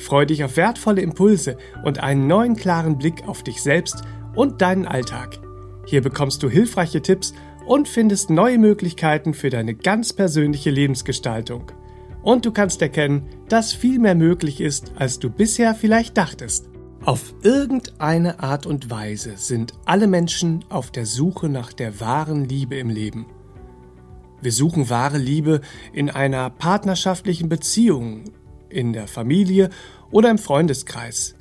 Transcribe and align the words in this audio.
Freu 0.00 0.24
dich 0.24 0.42
auf 0.44 0.56
wertvolle 0.56 1.02
Impulse 1.02 1.58
und 1.84 2.02
einen 2.02 2.26
neuen 2.26 2.56
klaren 2.56 2.96
Blick 2.96 3.28
auf 3.28 3.42
dich 3.42 3.62
selbst 3.62 4.02
und 4.34 4.62
deinen 4.62 4.86
Alltag. 4.86 5.38
Hier 5.84 6.00
bekommst 6.00 6.42
du 6.42 6.48
hilfreiche 6.48 7.02
Tipps 7.02 7.34
und 7.66 7.86
findest 7.86 8.30
neue 8.30 8.58
Möglichkeiten 8.58 9.34
für 9.34 9.50
deine 9.50 9.74
ganz 9.74 10.14
persönliche 10.14 10.70
Lebensgestaltung. 10.70 11.70
Und 12.22 12.46
du 12.46 12.50
kannst 12.50 12.80
erkennen, 12.80 13.28
dass 13.48 13.74
viel 13.74 13.98
mehr 13.98 14.14
möglich 14.14 14.60
ist, 14.62 14.92
als 14.96 15.18
du 15.18 15.28
bisher 15.28 15.74
vielleicht 15.74 16.16
dachtest. 16.16 16.70
Auf 17.04 17.34
irgendeine 17.42 18.40
Art 18.40 18.66
und 18.66 18.90
Weise 18.90 19.36
sind 19.36 19.74
alle 19.84 20.06
Menschen 20.06 20.64
auf 20.70 20.90
der 20.90 21.04
Suche 21.04 21.48
nach 21.48 21.72
der 21.74 22.00
wahren 22.00 22.46
Liebe 22.46 22.76
im 22.76 22.88
Leben. 22.88 23.26
Wir 24.42 24.52
suchen 24.52 24.88
wahre 24.88 25.18
Liebe 25.18 25.60
in 25.92 26.08
einer 26.08 26.48
partnerschaftlichen 26.48 27.50
Beziehung, 27.50 28.24
in 28.70 28.92
der 28.92 29.06
Familie 29.06 29.70
oder 30.10 30.30
im 30.30 30.38
Freundeskreis. 30.38 31.34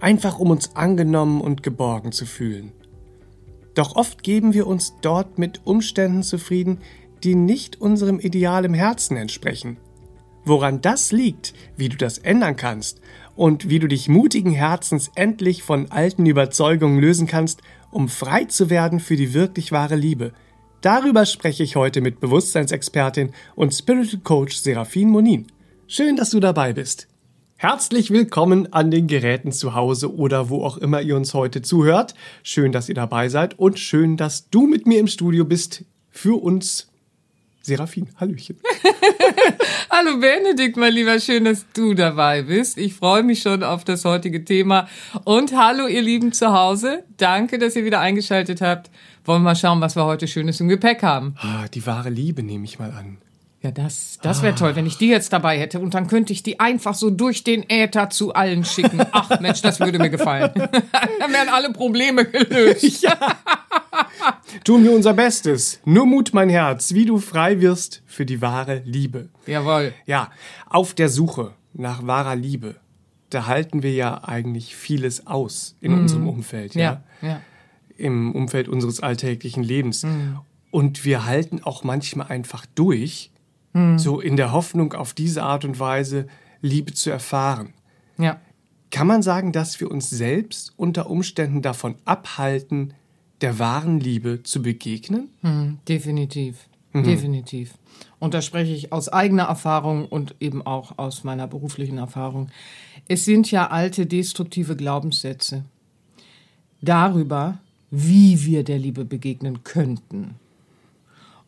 Einfach 0.00 0.38
um 0.38 0.50
uns 0.50 0.74
angenommen 0.74 1.40
und 1.40 1.62
geborgen 1.62 2.12
zu 2.12 2.26
fühlen. 2.26 2.72
Doch 3.74 3.96
oft 3.96 4.22
geben 4.22 4.52
wir 4.54 4.66
uns 4.66 4.94
dort 5.00 5.38
mit 5.38 5.60
Umständen 5.64 6.22
zufrieden, 6.22 6.78
die 7.22 7.34
nicht 7.34 7.80
unserem 7.80 8.20
Ideal 8.20 8.64
im 8.64 8.74
Herzen 8.74 9.16
entsprechen. 9.16 9.76
Woran 10.44 10.80
das 10.80 11.12
liegt, 11.12 11.54
wie 11.76 11.88
du 11.88 11.96
das 11.96 12.18
ändern 12.18 12.56
kannst 12.56 13.00
und 13.36 13.68
wie 13.68 13.78
du 13.78 13.86
dich 13.86 14.08
mutigen 14.08 14.52
Herzens 14.52 15.10
endlich 15.14 15.62
von 15.62 15.90
alten 15.90 16.26
Überzeugungen 16.26 16.98
lösen 16.98 17.26
kannst, 17.26 17.62
um 17.90 18.08
frei 18.08 18.44
zu 18.44 18.68
werden 18.68 18.98
für 18.98 19.16
die 19.16 19.34
wirklich 19.34 19.70
wahre 19.70 19.96
Liebe. 19.96 20.32
Darüber 20.80 21.26
spreche 21.26 21.62
ich 21.62 21.76
heute 21.76 22.00
mit 22.00 22.18
Bewusstseinsexpertin 22.18 23.30
und 23.54 23.72
Spiritual 23.72 24.22
Coach 24.24 24.56
Serafin 24.56 25.10
Monin. 25.10 25.46
Schön, 25.94 26.16
dass 26.16 26.30
du 26.30 26.40
dabei 26.40 26.72
bist. 26.72 27.06
Herzlich 27.56 28.10
willkommen 28.10 28.72
an 28.72 28.90
den 28.90 29.08
Geräten 29.08 29.52
zu 29.52 29.74
Hause 29.74 30.16
oder 30.16 30.48
wo 30.48 30.64
auch 30.64 30.78
immer 30.78 31.02
ihr 31.02 31.14
uns 31.16 31.34
heute 31.34 31.60
zuhört. 31.60 32.14
Schön, 32.42 32.72
dass 32.72 32.88
ihr 32.88 32.94
dabei 32.94 33.28
seid 33.28 33.58
und 33.58 33.78
schön, 33.78 34.16
dass 34.16 34.48
du 34.48 34.66
mit 34.66 34.86
mir 34.86 34.98
im 34.98 35.06
Studio 35.06 35.44
bist 35.44 35.84
für 36.08 36.42
uns. 36.42 36.88
Serafin, 37.60 38.08
Hallöchen. 38.18 38.56
Hallo 39.90 40.18
Benedikt, 40.18 40.78
mein 40.78 40.94
Lieber, 40.94 41.20
schön, 41.20 41.44
dass 41.44 41.66
du 41.74 41.92
dabei 41.92 42.40
bist. 42.40 42.78
Ich 42.78 42.94
freue 42.94 43.22
mich 43.22 43.42
schon 43.42 43.62
auf 43.62 43.84
das 43.84 44.06
heutige 44.06 44.46
Thema. 44.46 44.88
Und 45.24 45.54
hallo, 45.54 45.88
ihr 45.88 46.00
Lieben 46.00 46.32
zu 46.32 46.54
Hause. 46.54 47.04
Danke, 47.18 47.58
dass 47.58 47.76
ihr 47.76 47.84
wieder 47.84 48.00
eingeschaltet 48.00 48.62
habt. 48.62 48.90
Wollen 49.26 49.42
wir 49.42 49.50
mal 49.50 49.56
schauen, 49.56 49.82
was 49.82 49.94
wir 49.94 50.06
heute 50.06 50.26
Schönes 50.26 50.58
im 50.58 50.68
Gepäck 50.68 51.02
haben. 51.02 51.34
Ah, 51.36 51.68
die 51.68 51.84
wahre 51.84 52.08
Liebe 52.08 52.42
nehme 52.42 52.64
ich 52.64 52.78
mal 52.78 52.92
an. 52.92 53.18
Ja, 53.62 53.70
das, 53.70 54.18
das 54.22 54.42
wäre 54.42 54.56
toll, 54.56 54.74
wenn 54.74 54.86
ich 54.86 54.98
die 54.98 55.06
jetzt 55.06 55.32
dabei 55.32 55.56
hätte. 55.56 55.78
Und 55.78 55.94
dann 55.94 56.08
könnte 56.08 56.32
ich 56.32 56.42
die 56.42 56.58
einfach 56.58 56.94
so 56.94 57.10
durch 57.10 57.44
den 57.44 57.64
Äther 57.70 58.10
zu 58.10 58.34
allen 58.34 58.64
schicken. 58.64 59.00
Ach 59.12 59.38
Mensch, 59.38 59.62
das 59.62 59.78
würde 59.78 60.00
mir 60.00 60.10
gefallen. 60.10 60.50
dann 60.56 61.32
wären 61.32 61.48
alle 61.48 61.72
Probleme 61.72 62.24
gelöst. 62.24 63.02
Ja. 63.02 63.16
Tun 64.64 64.84
wir 64.84 64.92
unser 64.92 65.14
Bestes. 65.14 65.80
Nur 65.84 66.06
Mut, 66.06 66.30
mein 66.32 66.48
Herz, 66.48 66.94
wie 66.94 67.04
du 67.04 67.18
frei 67.18 67.60
wirst 67.60 68.02
für 68.06 68.24
die 68.24 68.40
wahre 68.40 68.82
Liebe. 68.84 69.28
Jawohl. 69.46 69.92
Ja, 70.06 70.30
auf 70.68 70.94
der 70.94 71.08
Suche 71.08 71.52
nach 71.72 72.06
wahrer 72.06 72.36
Liebe. 72.36 72.76
Da 73.30 73.46
halten 73.46 73.82
wir 73.82 73.92
ja 73.92 74.22
eigentlich 74.24 74.76
vieles 74.76 75.26
aus 75.26 75.76
in 75.80 75.94
unserem 75.94 76.28
Umfeld. 76.28 76.74
Ja, 76.74 77.02
Ja, 77.22 77.28
ja. 77.28 77.40
Im 77.96 78.34
Umfeld 78.34 78.68
unseres 78.68 79.00
alltäglichen 79.00 79.62
Lebens. 79.62 80.06
Und 80.70 81.04
wir 81.04 81.26
halten 81.26 81.60
auch 81.62 81.82
manchmal 81.84 82.28
einfach 82.28 82.64
durch, 82.74 83.31
so 83.98 84.20
in 84.20 84.36
der 84.36 84.52
Hoffnung, 84.52 84.92
auf 84.92 85.14
diese 85.14 85.42
Art 85.42 85.64
und 85.64 85.80
Weise 85.80 86.26
Liebe 86.60 86.92
zu 86.92 87.10
erfahren. 87.10 87.72
Ja. 88.18 88.40
Kann 88.90 89.06
man 89.06 89.22
sagen, 89.22 89.52
dass 89.52 89.80
wir 89.80 89.90
uns 89.90 90.10
selbst 90.10 90.74
unter 90.76 91.08
Umständen 91.08 91.62
davon 91.62 91.94
abhalten, 92.04 92.92
der 93.40 93.58
wahren 93.58 93.98
Liebe 93.98 94.42
zu 94.42 94.62
begegnen? 94.62 95.30
Hm, 95.40 95.78
definitiv. 95.88 96.68
Definitiv. 96.94 97.74
Und 98.18 98.34
da 98.34 98.42
spreche 98.42 98.72
ich 98.72 98.92
aus 98.92 99.08
eigener 99.08 99.44
Erfahrung 99.44 100.06
und 100.06 100.36
eben 100.40 100.60
auch 100.60 100.98
aus 100.98 101.24
meiner 101.24 101.46
beruflichen 101.46 101.98
Erfahrung. 101.98 102.50
Es 103.08 103.24
sind 103.24 103.50
ja 103.50 103.70
alte 103.70 104.06
destruktive 104.06 104.76
Glaubenssätze 104.76 105.64
darüber, 106.82 107.58
wie 107.90 108.44
wir 108.44 108.64
der 108.64 108.78
Liebe 108.78 109.04
begegnen 109.04 109.64
könnten. 109.64 110.34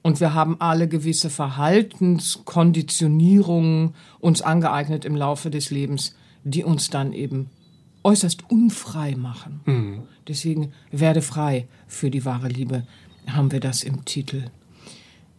Und 0.04 0.20
wir 0.20 0.34
haben 0.34 0.60
alle 0.60 0.86
gewisse 0.86 1.30
Verhaltenskonditionierungen 1.30 3.94
uns 4.20 4.42
angeeignet 4.42 5.06
im 5.06 5.16
Laufe 5.16 5.50
des 5.50 5.70
Lebens, 5.70 6.14
die 6.44 6.62
uns 6.62 6.90
dann 6.90 7.14
eben 7.14 7.48
äußerst 8.02 8.50
unfrei 8.50 9.16
machen. 9.16 9.62
Deswegen 10.28 10.74
werde 10.90 11.22
frei 11.22 11.68
für 11.86 12.10
die 12.10 12.26
wahre 12.26 12.48
Liebe, 12.48 12.86
haben 13.26 13.50
wir 13.50 13.60
das 13.60 13.82
im 13.82 14.04
Titel. 14.04 14.50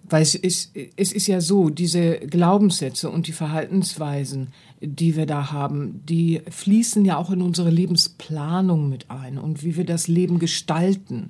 Weil 0.09 0.23
es 0.23 0.33
ist, 0.33 0.75
es 0.95 1.11
ist 1.11 1.27
ja 1.27 1.41
so, 1.41 1.69
diese 1.69 2.17
Glaubenssätze 2.17 3.11
und 3.11 3.27
die 3.27 3.33
Verhaltensweisen, 3.33 4.47
die 4.81 5.15
wir 5.15 5.27
da 5.27 5.51
haben, 5.51 6.01
die 6.07 6.41
fließen 6.49 7.05
ja 7.05 7.17
auch 7.17 7.29
in 7.29 7.43
unsere 7.43 7.69
Lebensplanung 7.69 8.89
mit 8.89 9.11
ein 9.11 9.37
und 9.37 9.63
wie 9.63 9.77
wir 9.77 9.85
das 9.85 10.07
Leben 10.07 10.39
gestalten. 10.39 11.29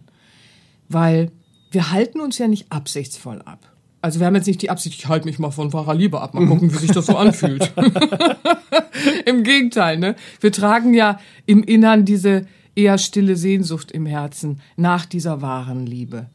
Weil 0.87 1.33
wir 1.75 1.91
halten 1.91 2.21
uns 2.21 2.37
ja 2.39 2.47
nicht 2.47 2.71
absichtsvoll 2.71 3.41
ab. 3.43 3.71
Also 4.01 4.19
wir 4.19 4.27
haben 4.27 4.35
jetzt 4.35 4.47
nicht 4.47 4.61
die 4.61 4.69
Absicht, 4.69 4.97
ich 4.97 5.07
halte 5.07 5.27
mich 5.27 5.39
mal 5.39 5.51
von 5.51 5.73
wahrer 5.73 5.93
Liebe 5.93 6.21
ab, 6.21 6.33
mal 6.33 6.47
gucken, 6.47 6.71
wie 6.71 6.77
sich 6.77 6.91
das 6.91 7.07
so 7.07 7.17
anfühlt. 7.17 7.73
Im 9.25 9.43
Gegenteil, 9.43 9.97
ne? 9.97 10.15
Wir 10.39 10.51
tragen 10.51 10.93
ja 10.93 11.19
im 11.45 11.63
Innern 11.63 12.05
diese 12.05 12.47
eher 12.75 12.97
stille 12.97 13.35
Sehnsucht 13.35 13.91
im 13.91 14.05
Herzen 14.05 14.61
nach 14.77 15.05
dieser 15.05 15.41
wahren 15.41 15.85
Liebe. 15.85 16.27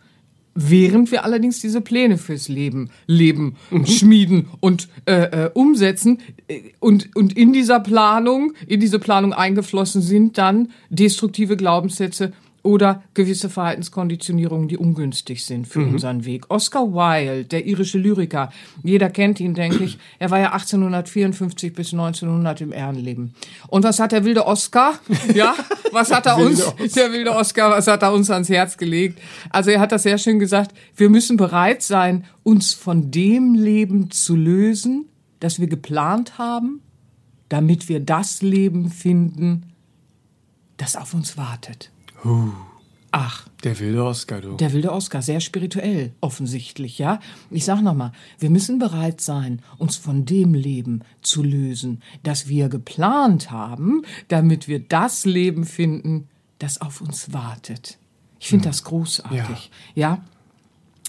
Während 0.55 1.11
wir 1.11 1.25
allerdings 1.25 1.61
diese 1.61 1.81
Pläne 1.81 2.19
fürs 2.19 2.49
Leben 2.49 2.91
leben, 3.07 3.57
schmieden 3.85 4.49
und 4.59 4.89
äh, 5.07 5.45
äh, 5.47 5.51
umsetzen 5.55 6.19
äh, 6.49 6.61
und, 6.81 7.15
und 7.15 7.37
in 7.37 7.53
dieser 7.53 7.81
Planung, 7.81 8.53
in 8.67 8.81
diese 8.81 8.99
Planung 8.99 9.33
eingeflossen 9.33 10.03
sind 10.03 10.37
dann 10.39 10.71
destruktive 10.91 11.57
Glaubenssätze 11.57 12.33
oder 12.63 13.03
gewisse 13.15 13.49
Verhaltenskonditionierungen, 13.49 14.69
die 14.69 14.77
ungünstig 14.77 15.45
sind 15.45 15.67
für 15.67 15.81
unseren 15.81 16.25
Weg. 16.25 16.51
Oscar 16.51 16.93
Wilde, 16.93 17.45
der 17.45 17.67
irische 17.67 17.99
Lyriker, 17.99 18.51
jeder 18.83 19.09
kennt 19.09 19.41
ihn, 19.41 19.55
denke 19.55 19.85
ich. 19.85 19.99
Er 20.19 20.31
war 20.31 20.39
ja 20.39 20.53
1854 20.53 21.73
bis 21.73 21.93
1900 21.93 22.61
im 22.61 22.73
Ehrenleben. 22.73 23.35
Und 23.69 23.85
was 23.85 23.99
hat 23.99 24.13
der 24.13 24.25
wilde 24.25 24.47
Oscar? 24.47 24.99
Ja, 25.35 25.55
was 25.93 26.11
hat 26.11 26.27
er 26.27 26.37
uns, 26.39 26.75
der 26.95 27.13
wilde 27.13 27.35
Oscar, 27.35 27.71
was 27.71 27.87
hat 27.87 28.03
er 28.03 28.13
uns 28.13 28.31
ans 28.31 28.49
Herz 28.49 28.77
gelegt? 28.77 29.21
Also 29.51 29.71
er 29.71 29.81
hat 29.81 29.93
das 29.93 30.03
sehr 30.03 30.19
schön 30.19 30.39
gesagt. 30.39 30.75
Wir 30.97 31.09
müssen 31.09 31.37
bereit 31.37 31.83
sein, 31.83 32.25
uns 32.43 32.75
von 32.75 33.11
dem 33.11 33.55
Leben 33.55 34.11
zu 34.11 34.37
lösen, 34.37 35.07
das 35.41 35.61
wir 35.61 35.67
geplant 35.67 36.39
haben, 36.39 36.83
damit 37.49 37.89
wir 37.89 38.01
das 38.01 38.43
Leben 38.43 38.91
finden, 38.91 39.73
das 40.77 40.97
auf 40.97 41.15
uns 41.15 41.37
wartet. 41.37 41.91
Ach, 43.13 43.49
Der 43.65 43.79
wilde 43.81 44.05
Oscar, 44.05 44.41
du. 44.41 44.57
der 44.57 44.73
wilde 44.73 44.93
Oscar, 44.93 45.21
sehr 45.21 45.41
spirituell, 45.41 46.13
offensichtlich, 46.21 46.99
ja. 46.99 47.19
Ich 47.51 47.65
sag 47.65 47.83
nochmal, 47.83 48.13
wir 48.39 48.51
müssen 48.51 48.79
bereit 48.79 49.21
sein, 49.21 49.63
uns 49.79 49.97
von 49.97 50.25
dem 50.27 50.55
Leben 50.55 51.01
zu 51.21 51.43
lösen, 51.43 52.03
das 52.23 52.49
wir 52.49 52.69
geplant 52.69 53.51
haben, 53.51 54.03
damit 54.29 54.69
wir 54.69 54.79
das 54.79 55.25
Leben 55.25 55.65
finden, 55.65 56.29
das 56.61 56.81
auf 56.81 57.01
uns 57.01 57.33
wartet. 57.33 57.99
Ich 58.39 58.49
finde 58.49 58.69
das 58.69 58.85
großartig, 58.85 59.71
ja. 59.95 60.25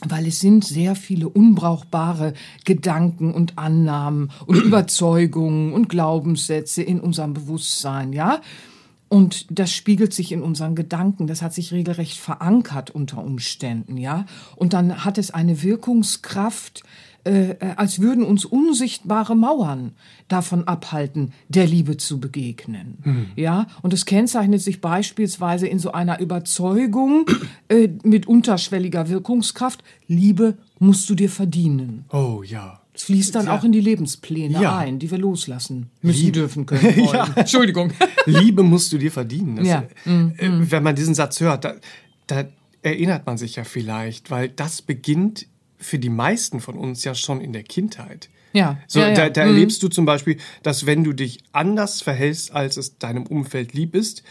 Weil 0.03 0.25
es 0.25 0.39
sind 0.39 0.65
sehr 0.65 0.95
viele 0.95 1.29
unbrauchbare 1.29 2.33
Gedanken 2.65 3.31
und 3.35 3.59
Annahmen 3.59 4.31
und 4.47 4.55
Überzeugungen 4.65 5.73
und 5.73 5.87
Glaubenssätze 5.89 6.81
in 6.81 6.99
unserem 6.99 7.35
Bewusstsein, 7.35 8.11
ja. 8.11 8.41
Und 9.11 9.47
das 9.49 9.73
spiegelt 9.73 10.13
sich 10.13 10.31
in 10.31 10.41
unseren 10.41 10.73
Gedanken. 10.73 11.27
Das 11.27 11.41
hat 11.41 11.53
sich 11.53 11.73
regelrecht 11.73 12.17
verankert 12.17 12.91
unter 12.91 13.21
Umständen, 13.21 13.97
ja. 13.97 14.25
Und 14.55 14.71
dann 14.71 15.03
hat 15.03 15.17
es 15.17 15.31
eine 15.31 15.63
Wirkungskraft, 15.63 16.83
äh, 17.25 17.55
als 17.75 17.99
würden 17.99 18.23
uns 18.23 18.45
unsichtbare 18.45 19.35
Mauern 19.35 19.91
davon 20.29 20.65
abhalten, 20.65 21.33
der 21.49 21.67
Liebe 21.67 21.97
zu 21.97 22.21
begegnen. 22.21 22.99
Mhm. 23.03 23.25
Ja, 23.35 23.67
und 23.81 23.93
es 23.93 24.05
kennzeichnet 24.05 24.61
sich 24.61 24.79
beispielsweise 24.79 25.67
in 25.67 25.79
so 25.79 25.91
einer 25.91 26.21
Überzeugung 26.21 27.25
äh, 27.67 27.89
mit 28.03 28.29
unterschwelliger 28.29 29.09
Wirkungskraft, 29.09 29.83
Liebe 30.07 30.57
musst 30.79 31.09
du 31.09 31.15
dir 31.15 31.29
verdienen. 31.29 32.05
Oh 32.13 32.43
ja. 32.45 32.80
Es 33.01 33.05
fließt 33.05 33.33
dann 33.33 33.47
ja. 33.47 33.57
auch 33.57 33.63
in 33.63 33.71
die 33.71 33.79
Lebenspläne 33.79 34.61
ja. 34.61 34.77
ein, 34.77 34.99
die 34.99 35.09
wir 35.09 35.17
loslassen 35.17 35.89
müssen, 36.03 36.19
Liebe. 36.19 36.31
dürfen 36.33 36.67
können. 36.67 36.83
Wollen. 36.83 37.07
ja. 37.13 37.33
Entschuldigung. 37.35 37.91
Liebe 38.27 38.61
musst 38.61 38.93
du 38.93 38.99
dir 38.99 39.11
verdienen. 39.11 39.55
Das, 39.55 39.67
ja. 39.67 39.83
Mhm. 40.05 40.35
Äh, 40.37 40.71
wenn 40.71 40.83
man 40.83 40.95
diesen 40.95 41.15
Satz 41.15 41.39
hört, 41.39 41.65
da, 41.65 41.73
da 42.27 42.45
erinnert 42.83 43.25
man 43.25 43.39
sich 43.39 43.55
ja 43.55 43.63
vielleicht, 43.63 44.29
weil 44.29 44.49
das 44.49 44.83
beginnt 44.83 45.47
für 45.79 45.97
die 45.97 46.09
meisten 46.09 46.59
von 46.59 46.75
uns 46.75 47.03
ja 47.03 47.15
schon 47.15 47.41
in 47.41 47.53
der 47.53 47.63
Kindheit. 47.63 48.29
Ja. 48.53 48.77
So, 48.85 48.99
ja, 48.99 49.07
ja. 49.09 49.15
da, 49.15 49.29
da 49.31 49.45
mhm. 49.45 49.55
erlebst 49.55 49.81
du 49.81 49.87
zum 49.87 50.05
Beispiel, 50.05 50.37
dass 50.61 50.85
wenn 50.85 51.03
du 51.03 51.13
dich 51.13 51.39
anders 51.53 52.03
verhältst, 52.03 52.53
als 52.53 52.77
es 52.77 52.99
deinem 52.99 53.25
Umfeld 53.25 53.73
lieb 53.73 53.95
ist, 53.95 54.21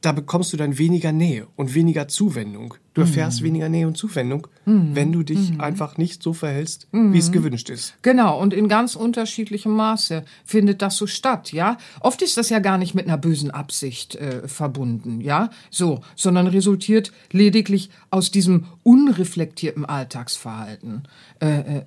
da 0.00 0.12
bekommst 0.12 0.52
du 0.52 0.56
dann 0.56 0.78
weniger 0.78 1.12
Nähe 1.12 1.48
und 1.56 1.74
weniger 1.74 2.06
Zuwendung. 2.06 2.74
Du 2.94 3.00
erfährst 3.00 3.40
mhm. 3.40 3.46
weniger 3.46 3.68
Nähe 3.68 3.86
und 3.86 3.96
Zuwendung, 3.96 4.46
mhm. 4.64 4.94
wenn 4.94 5.12
du 5.12 5.22
dich 5.22 5.52
mhm. 5.52 5.60
einfach 5.60 5.98
nicht 5.98 6.22
so 6.22 6.32
verhältst, 6.32 6.88
wie 6.92 7.18
es 7.18 7.32
gewünscht 7.32 7.68
ist. 7.68 7.94
Genau, 8.02 8.40
und 8.40 8.54
in 8.54 8.68
ganz 8.68 8.94
unterschiedlichem 8.94 9.72
Maße 9.72 10.24
findet 10.44 10.82
das 10.82 10.96
so 10.96 11.06
statt, 11.06 11.52
ja. 11.52 11.78
Oft 12.00 12.22
ist 12.22 12.36
das 12.36 12.48
ja 12.48 12.60
gar 12.60 12.78
nicht 12.78 12.94
mit 12.94 13.06
einer 13.06 13.18
bösen 13.18 13.50
Absicht 13.50 14.14
äh, 14.16 14.46
verbunden, 14.46 15.20
ja, 15.20 15.50
so, 15.70 16.00
sondern 16.14 16.46
resultiert 16.46 17.12
lediglich 17.32 17.90
aus 18.10 18.30
diesem 18.30 18.66
unreflektierten 18.84 19.84
Alltagsverhalten. 19.84 21.02
Äh, 21.40 21.58
äh, 21.58 21.82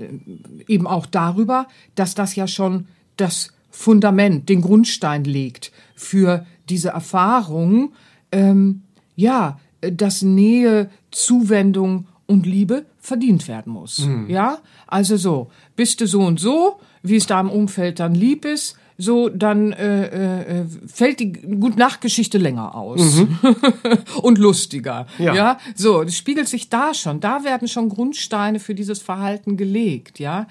eben 0.67 0.87
auch 0.87 1.05
darüber, 1.05 1.67
dass 1.95 2.15
das 2.15 2.35
ja 2.35 2.47
schon 2.47 2.87
das 3.17 3.51
Fundament, 3.69 4.49
den 4.49 4.61
Grundstein 4.61 5.23
legt 5.23 5.71
für 5.95 6.45
diese 6.71 6.89
Erfahrung, 6.89 7.91
ähm, 8.31 8.81
ja, 9.15 9.59
dass 9.81 10.21
Nähe, 10.21 10.89
Zuwendung 11.11 12.07
und 12.25 12.45
Liebe 12.45 12.85
verdient 12.99 13.47
werden 13.47 13.73
muss. 13.73 13.99
Mhm. 13.99 14.29
Ja, 14.29 14.59
also 14.87 15.17
so, 15.17 15.51
bist 15.75 16.01
du 16.01 16.07
so 16.07 16.21
und 16.21 16.39
so, 16.39 16.79
wie 17.03 17.17
es 17.17 17.27
da 17.27 17.39
im 17.39 17.49
Umfeld 17.49 17.99
dann 17.99 18.15
lieb 18.15 18.45
ist, 18.45 18.77
so, 18.97 19.29
dann 19.29 19.73
äh, 19.73 20.61
äh, 20.61 20.65
fällt 20.85 21.19
die 21.19 21.31
Gut-Nacht-Geschichte 21.31 22.37
länger 22.37 22.75
aus 22.75 23.15
mhm. 23.15 23.37
und 24.21 24.37
lustiger. 24.37 25.07
Ja. 25.17 25.33
ja, 25.33 25.57
so, 25.75 26.03
das 26.03 26.15
spiegelt 26.15 26.47
sich 26.47 26.69
da 26.69 26.93
schon. 26.93 27.19
Da 27.19 27.43
werden 27.43 27.67
schon 27.67 27.89
Grundsteine 27.89 28.59
für 28.59 28.75
dieses 28.75 29.01
Verhalten 29.01 29.57
gelegt, 29.57 30.19
ja. 30.19 30.47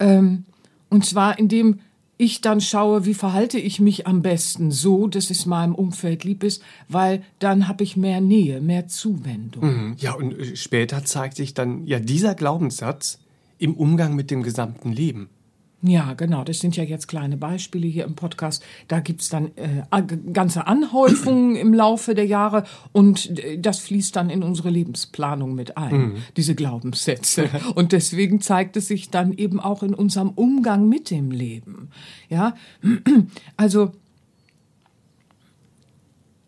Ähm, 0.00 0.44
und 0.90 1.06
zwar 1.06 1.38
indem 1.38 1.78
ich 2.22 2.40
dann 2.40 2.60
schaue, 2.60 3.04
wie 3.04 3.14
verhalte 3.14 3.58
ich 3.58 3.80
mich 3.80 4.06
am 4.06 4.22
besten 4.22 4.70
so, 4.70 5.08
dass 5.08 5.30
es 5.30 5.44
meinem 5.44 5.74
Umfeld 5.74 6.22
lieb 6.22 6.44
ist, 6.44 6.62
weil 6.88 7.22
dann 7.40 7.66
habe 7.66 7.82
ich 7.82 7.96
mehr 7.96 8.20
Nähe, 8.20 8.60
mehr 8.60 8.86
Zuwendung. 8.86 9.64
Mhm. 9.64 9.96
Ja, 9.98 10.14
und 10.14 10.38
äh, 10.38 10.56
später 10.56 11.04
zeigt 11.04 11.36
sich 11.36 11.52
dann 11.52 11.86
ja 11.86 11.98
dieser 11.98 12.34
Glaubenssatz 12.34 13.18
im 13.58 13.74
Umgang 13.74 14.14
mit 14.14 14.30
dem 14.30 14.42
gesamten 14.42 14.92
Leben. 14.92 15.30
Ja, 15.84 16.14
genau. 16.14 16.44
Das 16.44 16.60
sind 16.60 16.76
ja 16.76 16.84
jetzt 16.84 17.08
kleine 17.08 17.36
Beispiele 17.36 17.88
hier 17.88 18.04
im 18.04 18.14
Podcast. 18.14 18.64
Da 18.86 19.00
gibt's 19.00 19.28
dann 19.28 19.50
äh, 19.56 19.82
ganze 20.32 20.68
Anhäufungen 20.68 21.56
im 21.56 21.74
Laufe 21.74 22.14
der 22.14 22.24
Jahre 22.24 22.64
und 22.92 23.38
äh, 23.40 23.58
das 23.58 23.80
fließt 23.80 24.14
dann 24.14 24.30
in 24.30 24.44
unsere 24.44 24.70
Lebensplanung 24.70 25.56
mit 25.56 25.76
ein, 25.76 25.96
mhm. 25.96 26.16
diese 26.36 26.54
Glaubenssätze. 26.54 27.48
Und 27.74 27.92
deswegen 27.92 28.40
zeigt 28.40 28.76
es 28.76 28.86
sich 28.86 29.10
dann 29.10 29.32
eben 29.32 29.58
auch 29.58 29.82
in 29.82 29.94
unserem 29.94 30.30
Umgang 30.30 30.88
mit 30.88 31.10
dem 31.10 31.32
Leben. 31.32 31.90
Ja, 32.28 32.54
also 33.56 33.92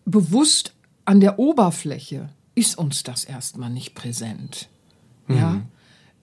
bewusst 0.04 0.74
an 1.04 1.18
der 1.18 1.40
Oberfläche 1.40 2.28
ist 2.54 2.78
uns 2.78 3.02
das 3.02 3.24
erstmal 3.24 3.70
nicht 3.70 3.94
präsent. 3.96 4.68
Ja, 5.28 5.50
mhm. 5.50 5.62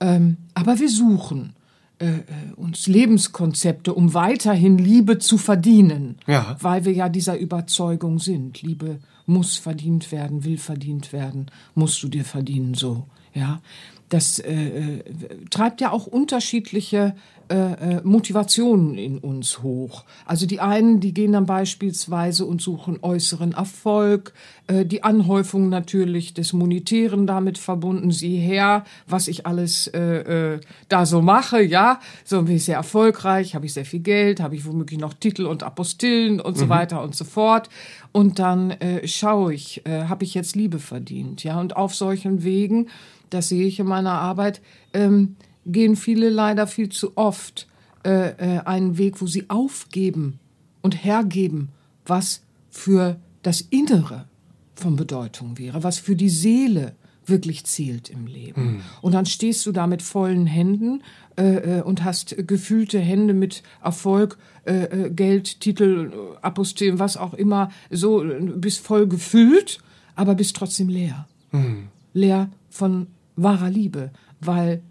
ähm, 0.00 0.36
aber 0.54 0.78
wir 0.78 0.88
suchen 0.88 1.54
äh, 2.02 2.16
äh, 2.16 2.22
uns 2.56 2.88
Lebenskonzepte, 2.88 3.94
um 3.94 4.12
weiterhin 4.12 4.76
Liebe 4.76 5.20
zu 5.20 5.38
verdienen, 5.38 6.16
ja. 6.26 6.56
weil 6.60 6.84
wir 6.84 6.92
ja 6.92 7.08
dieser 7.08 7.38
Überzeugung 7.38 8.18
sind. 8.18 8.60
Liebe 8.60 8.98
muss 9.24 9.56
verdient 9.56 10.10
werden, 10.10 10.44
will 10.44 10.58
verdient 10.58 11.12
werden, 11.12 11.46
musst 11.76 12.02
du 12.02 12.08
dir 12.08 12.24
verdienen, 12.24 12.74
so. 12.74 13.06
Ja, 13.34 13.62
das 14.12 14.38
äh, 14.38 14.52
äh 14.52 15.02
treibt 15.50 15.80
ja 15.80 15.90
auch 15.90 16.06
unterschiedliche 16.06 17.14
äh, 17.52 17.96
äh, 17.96 18.00
Motivationen 18.02 18.96
in 18.96 19.18
uns 19.18 19.62
hoch. 19.62 20.04
Also 20.24 20.46
die 20.46 20.60
einen, 20.60 21.00
die 21.00 21.12
gehen 21.12 21.32
dann 21.32 21.44
beispielsweise 21.44 22.46
und 22.46 22.62
suchen 22.62 23.00
äußeren 23.02 23.52
Erfolg, 23.52 24.32
äh, 24.68 24.86
die 24.86 25.02
Anhäufung 25.02 25.68
natürlich 25.68 26.32
des 26.32 26.54
Monetären 26.54 27.26
damit 27.26 27.58
verbunden, 27.58 28.10
sieh 28.10 28.38
her, 28.38 28.84
was 29.06 29.28
ich 29.28 29.44
alles 29.44 29.86
äh, 29.88 30.54
äh, 30.54 30.60
da 30.88 31.04
so 31.04 31.20
mache, 31.20 31.62
ja, 31.62 32.00
so 32.24 32.40
bin 32.40 32.56
ich 32.56 32.64
sehr 32.64 32.76
erfolgreich, 32.76 33.54
habe 33.54 33.66
ich 33.66 33.74
sehr 33.74 33.84
viel 33.84 34.00
Geld, 34.00 34.40
habe 34.40 34.54
ich 34.54 34.64
womöglich 34.64 34.98
noch 34.98 35.12
Titel 35.12 35.44
und 35.44 35.62
Apostillen 35.62 36.40
und 36.40 36.56
so 36.56 36.66
mhm. 36.66 36.70
weiter 36.70 37.02
und 37.02 37.14
so 37.14 37.24
fort. 37.24 37.68
Und 38.12 38.38
dann 38.38 38.70
äh, 38.70 39.06
schaue 39.06 39.52
ich, 39.52 39.84
äh, 39.84 40.04
habe 40.04 40.24
ich 40.24 40.32
jetzt 40.32 40.56
Liebe 40.56 40.78
verdient, 40.78 41.44
ja, 41.44 41.60
und 41.60 41.76
auf 41.76 41.94
solchen 41.94 42.44
Wegen, 42.44 42.88
das 43.32 43.48
sehe 43.48 43.66
ich 43.66 43.80
in 43.80 43.86
meiner 44.02 44.18
Arbeit, 44.18 44.60
ähm, 44.92 45.36
gehen 45.64 45.96
viele 45.96 46.28
leider 46.28 46.66
viel 46.66 46.88
zu 46.88 47.16
oft 47.16 47.68
äh, 48.04 48.30
äh, 48.30 48.58
einen 48.64 48.98
Weg, 48.98 49.20
wo 49.20 49.26
sie 49.26 49.48
aufgeben 49.48 50.38
und 50.80 51.04
hergeben, 51.04 51.68
was 52.04 52.42
für 52.70 53.16
das 53.42 53.60
Innere 53.60 54.26
von 54.74 54.96
Bedeutung 54.96 55.58
wäre, 55.58 55.84
was 55.84 55.98
für 55.98 56.16
die 56.16 56.28
Seele 56.28 56.94
wirklich 57.24 57.64
zählt 57.64 58.10
im 58.10 58.26
Leben. 58.26 58.64
Mhm. 58.64 58.80
Und 59.00 59.12
dann 59.12 59.26
stehst 59.26 59.64
du 59.66 59.72
da 59.72 59.86
mit 59.86 60.02
vollen 60.02 60.46
Händen 60.46 61.02
äh, 61.38 61.78
äh 61.78 61.82
und 61.82 62.02
hast 62.02 62.34
gefühlte 62.48 62.98
Hände 62.98 63.32
mit 63.32 63.62
Erfolg, 63.80 64.38
äh, 64.64 64.84
äh 64.84 65.10
Geld, 65.10 65.60
Titel, 65.60 66.12
Apostel, 66.40 66.98
was 66.98 67.16
auch 67.16 67.34
immer, 67.34 67.70
so 67.90 68.24
bist 68.56 68.84
voll 68.84 69.06
gefüllt, 69.06 69.78
aber 70.16 70.34
bist 70.34 70.56
trotzdem 70.56 70.88
leer. 70.88 71.28
Mhm. 71.52 71.88
Leer 72.12 72.50
von 72.68 73.06
wahrer 73.36 73.70
Liebe, 73.70 74.10
weil 74.40 74.82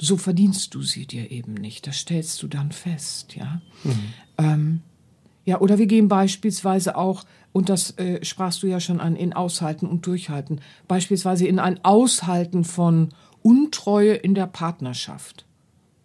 so 0.00 0.16
verdienst 0.16 0.74
du 0.74 0.82
sie 0.82 1.06
dir 1.06 1.30
eben 1.30 1.54
nicht. 1.54 1.86
Das 1.86 1.96
stellst 1.96 2.42
du 2.42 2.48
dann 2.48 2.72
fest, 2.72 3.36
ja. 3.36 3.60
Mhm. 3.84 4.14
Ähm, 4.38 4.80
ja, 5.44 5.60
oder 5.60 5.78
wir 5.78 5.86
gehen 5.86 6.08
beispielsweise 6.08 6.96
auch, 6.96 7.24
und 7.52 7.68
das 7.68 7.96
äh, 7.98 8.24
sprachst 8.24 8.62
du 8.62 8.66
ja 8.66 8.80
schon 8.80 9.00
an, 9.00 9.14
in 9.14 9.32
Aushalten 9.32 9.86
und 9.86 10.06
Durchhalten, 10.06 10.60
beispielsweise 10.88 11.46
in 11.46 11.58
ein 11.58 11.84
Aushalten 11.84 12.64
von 12.64 13.10
Untreue 13.42 14.14
in 14.14 14.34
der 14.34 14.46
Partnerschaft. 14.46 15.44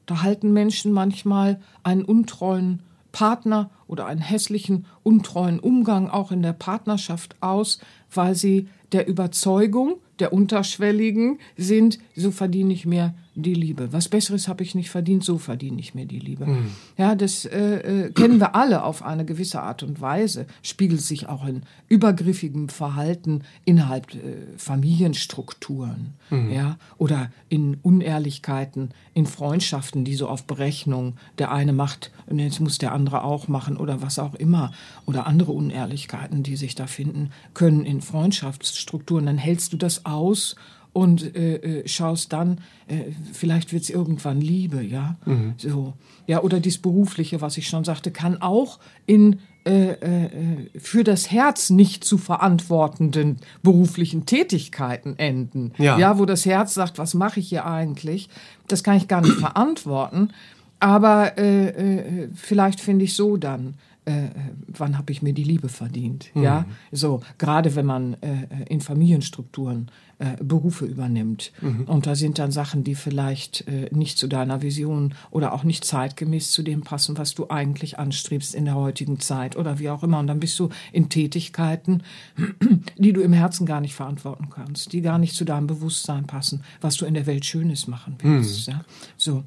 Da 0.05 0.21
halten 0.21 0.51
Menschen 0.51 0.91
manchmal 0.91 1.61
einen 1.83 2.03
untreuen 2.03 2.81
Partner 3.11 3.69
oder 3.87 4.05
einen 4.05 4.21
hässlichen, 4.21 4.85
untreuen 5.03 5.59
Umgang 5.59 6.09
auch 6.09 6.31
in 6.31 6.41
der 6.41 6.53
Partnerschaft 6.53 7.35
aus, 7.41 7.79
weil 8.13 8.35
sie 8.35 8.67
der 8.91 9.07
Überzeugung, 9.07 9.95
der 10.19 10.33
Unterschwelligen 10.33 11.39
sind, 11.57 11.99
so 12.15 12.31
verdiene 12.31 12.73
ich 12.73 12.85
mehr 12.85 13.13
die 13.41 13.53
Liebe. 13.53 13.93
Was 13.93 14.09
Besseres 14.09 14.47
habe 14.47 14.63
ich 14.63 14.75
nicht 14.75 14.89
verdient, 14.89 15.23
so 15.23 15.37
verdiene 15.37 15.79
ich 15.79 15.95
mir 15.95 16.05
die 16.05 16.19
Liebe. 16.19 16.45
Mhm. 16.45 16.71
Ja, 16.97 17.15
das 17.15 17.45
äh, 17.45 18.05
äh, 18.05 18.11
kennen 18.11 18.39
wir 18.39 18.55
alle 18.55 18.83
auf 18.83 19.03
eine 19.03 19.25
gewisse 19.25 19.61
Art 19.61 19.83
und 19.83 20.01
Weise, 20.01 20.45
spiegelt 20.61 21.01
sich 21.01 21.27
auch 21.27 21.45
in 21.45 21.63
übergriffigem 21.87 22.69
Verhalten 22.69 23.41
innerhalb 23.65 24.13
äh, 24.13 24.19
Familienstrukturen, 24.57 26.13
mhm. 26.29 26.51
ja, 26.51 26.77
oder 26.97 27.31
in 27.49 27.77
Unehrlichkeiten, 27.81 28.89
in 29.13 29.25
Freundschaften, 29.25 30.05
die 30.05 30.15
so 30.15 30.27
auf 30.27 30.45
Berechnung, 30.45 31.15
der 31.37 31.51
eine 31.51 31.73
macht 31.73 32.11
und 32.27 32.39
jetzt 32.39 32.59
muss 32.59 32.77
der 32.77 32.93
andere 32.93 33.23
auch 33.23 33.47
machen 33.47 33.77
oder 33.77 34.01
was 34.01 34.19
auch 34.19 34.35
immer, 34.35 34.71
oder 35.05 35.27
andere 35.27 35.51
Unehrlichkeiten, 35.51 36.43
die 36.43 36.55
sich 36.55 36.75
da 36.75 36.87
finden, 36.87 37.31
können 37.53 37.85
in 37.85 38.01
Freundschaftsstrukturen, 38.01 39.25
dann 39.25 39.37
hältst 39.37 39.73
du 39.73 39.77
das 39.77 40.05
aus 40.05 40.55
und 40.93 41.35
äh, 41.35 41.55
äh, 41.55 41.87
schaust 41.87 42.33
dann, 42.33 42.59
äh, 42.87 43.11
vielleicht 43.31 43.73
wird 43.73 43.83
es 43.83 43.89
irgendwann 43.89 44.41
Liebe, 44.41 44.81
ja. 44.81 45.17
Mhm. 45.25 45.53
So. 45.57 45.93
Ja, 46.27 46.41
oder 46.41 46.59
dies 46.59 46.77
Berufliche, 46.77 47.41
was 47.41 47.57
ich 47.57 47.67
schon 47.67 47.83
sagte, 47.83 48.11
kann 48.11 48.41
auch 48.41 48.79
in 49.05 49.39
äh, 49.65 49.91
äh, 49.91 50.69
für 50.79 51.03
das 51.03 51.31
Herz 51.31 51.69
nicht 51.69 52.03
zu 52.03 52.17
verantwortenden 52.17 53.37
beruflichen 53.61 54.25
Tätigkeiten 54.25 55.19
enden. 55.19 55.73
Ja. 55.77 55.99
ja, 55.99 56.17
wo 56.17 56.25
das 56.25 56.45
Herz 56.45 56.73
sagt, 56.73 56.97
was 56.97 57.13
mache 57.13 57.41
ich 57.41 57.49
hier 57.49 57.65
eigentlich? 57.65 58.29
Das 58.67 58.83
kann 58.83 58.97
ich 58.97 59.07
gar 59.07 59.21
nicht 59.21 59.33
verantworten. 59.39 60.31
Aber 60.79 61.37
äh, 61.37 61.67
äh, 61.67 62.29
vielleicht 62.33 62.79
finde 62.79 63.05
ich 63.05 63.15
so 63.15 63.35
dann 63.35 63.75
äh, 64.09 64.29
wann 64.67 64.97
habe 64.97 65.11
ich 65.11 65.21
mir 65.21 65.33
die 65.33 65.43
Liebe 65.43 65.69
verdient? 65.69 66.31
Mhm. 66.33 66.43
Ja, 66.43 66.65
so 66.91 67.21
gerade 67.37 67.75
wenn 67.75 67.85
man 67.85 68.15
äh, 68.15 68.63
in 68.67 68.81
Familienstrukturen 68.81 69.91
äh, 70.17 70.35
Berufe 70.43 70.85
übernimmt 70.85 71.51
mhm. 71.61 71.83
und 71.83 72.07
da 72.07 72.15
sind 72.15 72.39
dann 72.39 72.51
Sachen, 72.51 72.83
die 72.83 72.95
vielleicht 72.95 73.67
äh, 73.67 73.89
nicht 73.91 74.17
zu 74.17 74.27
deiner 74.27 74.61
Vision 74.63 75.13
oder 75.29 75.53
auch 75.53 75.63
nicht 75.63 75.85
zeitgemäß 75.85 76.51
zu 76.51 76.63
dem 76.63 76.81
passen, 76.81 77.17
was 77.17 77.35
du 77.35 77.49
eigentlich 77.49 77.99
anstrebst 77.99 78.55
in 78.55 78.65
der 78.65 78.75
heutigen 78.75 79.19
Zeit 79.19 79.55
oder 79.55 79.77
wie 79.77 79.89
auch 79.89 80.03
immer. 80.03 80.19
Und 80.19 80.27
dann 80.27 80.39
bist 80.39 80.57
du 80.59 80.69
in 80.91 81.09
Tätigkeiten, 81.09 82.01
die 82.97 83.13
du 83.13 83.21
im 83.21 83.33
Herzen 83.33 83.65
gar 83.65 83.79
nicht 83.79 83.93
verantworten 83.93 84.49
kannst, 84.49 84.91
die 84.91 85.01
gar 85.01 85.19
nicht 85.19 85.35
zu 85.35 85.45
deinem 85.45 85.67
Bewusstsein 85.67 86.25
passen, 86.25 86.63
was 86.81 86.97
du 86.97 87.05
in 87.05 87.13
der 87.13 87.27
Welt 87.27 87.45
Schönes 87.45 87.87
machen 87.87 88.15
willst. 88.21 88.67
Mhm. 88.67 88.73
Ja? 88.73 88.85
So. 89.17 89.43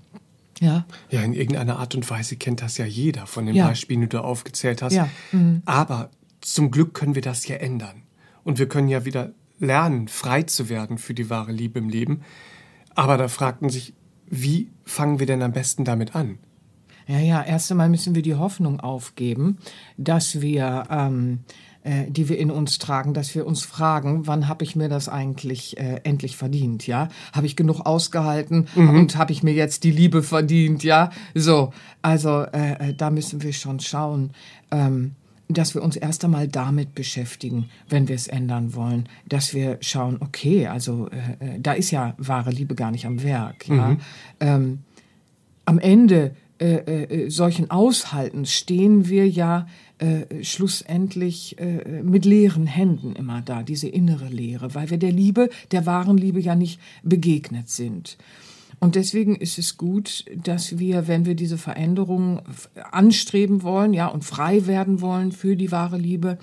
Ja. 0.63 0.87
Ja, 1.11 1.23
in 1.23 1.33
irgendeiner 1.33 1.81
Art 1.81 1.97
und 1.97 2.09
Weise 2.09 2.37
kennt 2.37 2.63
das 2.63 2.79
ja 2.79 2.85
jeder 2.85 3.27
von 3.27 3.47
den 3.47 3.57
ja. 3.57 3.67
Beispielen, 3.67 4.03
die 4.03 4.09
du 4.09 4.23
aufgezählt 4.23 4.81
hast. 4.81 4.93
Ja. 4.93 5.09
Mhm. 5.33 5.63
Aber 5.65 6.11
zum 6.41 6.71
Glück 6.71 6.95
können 6.95 7.17
wir 7.17 7.23
das 7.23 7.49
ja 7.49 7.57
ändern. 7.57 8.05
Und 8.45 8.61
wir 8.61 8.69
können 8.69 8.89
ja 8.89 9.05
wieder 9.05 9.33
lernen, 9.59 10.07
frei 10.07 10.45
zu 10.45 10.69
werden 10.69 10.99
für 10.99 11.15
die 11.15 11.29
wahre 11.29 11.51
Liebe 11.51 11.81
im 11.81 11.89
Leben. 11.89 12.23
Aber 12.95 13.17
da 13.17 13.27
fragten 13.27 13.71
sich, 13.71 13.93
wie 14.27 14.71
fangen 14.85 15.19
wir 15.19 15.27
denn 15.27 15.43
am 15.43 15.53
besten 15.53 15.85
damit 15.85 16.15
an? 16.15 16.39
Ja, 17.09 17.19
ja, 17.19 17.43
erst 17.43 17.71
einmal 17.73 17.89
müssen 17.89 18.15
wir 18.15 18.23
die 18.23 18.37
Hoffnung 18.37 18.79
aufgeben, 18.79 19.59
dass 19.97 20.41
wir 20.41 20.85
ähm, 20.91 21.41
äh, 21.85 22.11
die 22.11 22.29
wir 22.29 22.39
in 22.39 22.51
uns 22.51 22.79
tragen, 22.79 23.15
dass 23.15 23.35
wir 23.35 23.47
uns 23.47 23.65
fragen, 23.65 24.27
wann 24.27 24.49
habe 24.49 24.65
ich 24.65 24.77
mir 24.77 24.89
das 24.89 25.09
eigentlich 25.09 25.77
äh, 25.79 26.01
endlich 26.05 26.37
verdient, 26.37 26.87
ja? 26.87 27.09
Habe 27.33 27.47
ich 27.47 27.57
genug 27.57 27.81
ausgehalten 27.81 28.69
mhm. 28.75 28.91
und 28.91 29.17
habe 29.17 29.33
ich 29.33 29.43
mir 29.43 29.53
jetzt 29.53 29.85
die 29.85 29.91
Liebe 29.91 30.23
verdient, 30.23 30.85
ja? 30.85 31.11
So, 31.35 31.73
also 32.01 32.43
äh, 32.43 32.91
äh, 32.91 32.95
da 32.95 33.11
müssen 33.11 33.43
wir 33.43 33.53
schon 33.53 33.81
schauen. 33.81 34.31
Ähm, 34.71 35.17
dass 35.49 35.75
wir 35.75 35.83
uns 35.83 35.97
erst 35.97 36.25
einmal 36.25 36.49
damit 36.49 36.95
beschäftigen, 36.95 37.69
wenn 37.89 38.09
wir 38.09 38.15
es 38.15 38.27
ändern 38.27 38.75
wollen, 38.75 39.07
dass 39.29 39.53
wir 39.53 39.77
schauen, 39.83 40.17
okay, 40.21 40.69
also 40.69 41.11
äh, 41.11 41.57
äh 41.57 41.61
da 41.61 41.73
ist 41.73 41.91
ja 41.91 42.15
wahre 42.17 42.51
Liebe 42.51 42.75
gar 42.75 42.91
nicht 42.91 43.05
am 43.05 43.23
Werk. 43.23 43.69
Ja? 43.69 43.89
Mhm. 43.89 44.01
Ähm, 44.41 44.79
am 45.67 45.79
Ende 45.79 46.35
äh, 46.63 47.03
äh, 47.03 47.29
solchen 47.29 47.71
Aushaltens 47.71 48.53
stehen 48.53 49.09
wir 49.09 49.29
ja 49.29 49.67
äh, 50.03 50.43
schlussendlich 50.43 51.59
äh, 51.61 52.03
mit 52.03 52.25
leeren 52.25 52.67
Händen 52.67 53.15
immer 53.15 53.41
da, 53.41 53.63
diese 53.63 53.87
innere 53.87 54.27
Leere, 54.27 54.75
weil 54.75 54.91
wir 54.91 54.99
der 54.99 55.13
Liebe, 55.13 55.49
der 55.71 55.87
wahren 55.87 56.19
Liebe 56.19 56.41
ja 56.41 56.57
nicht 56.57 56.81
begegnet 57.05 57.71
sind. 57.71 58.19
Und 58.81 58.97
deswegen 58.97 59.37
ist 59.37 59.59
es 59.59 59.77
gut, 59.77 60.25
dass 60.35 60.81
wir, 60.81 61.07
wenn 61.07 61.25
wir 61.25 61.37
diese 61.37 61.57
Veränderung 61.57 62.43
anstreben 62.91 63.63
wollen, 63.63 63.95
ja, 63.95 64.09
und 64.09 64.25
frei 64.25 64.67
werden 64.67 65.01
wollen 65.01 65.31
für 65.31 65.55
die 65.55 65.71
wahre 65.71 65.99
Liebe, 65.99 66.39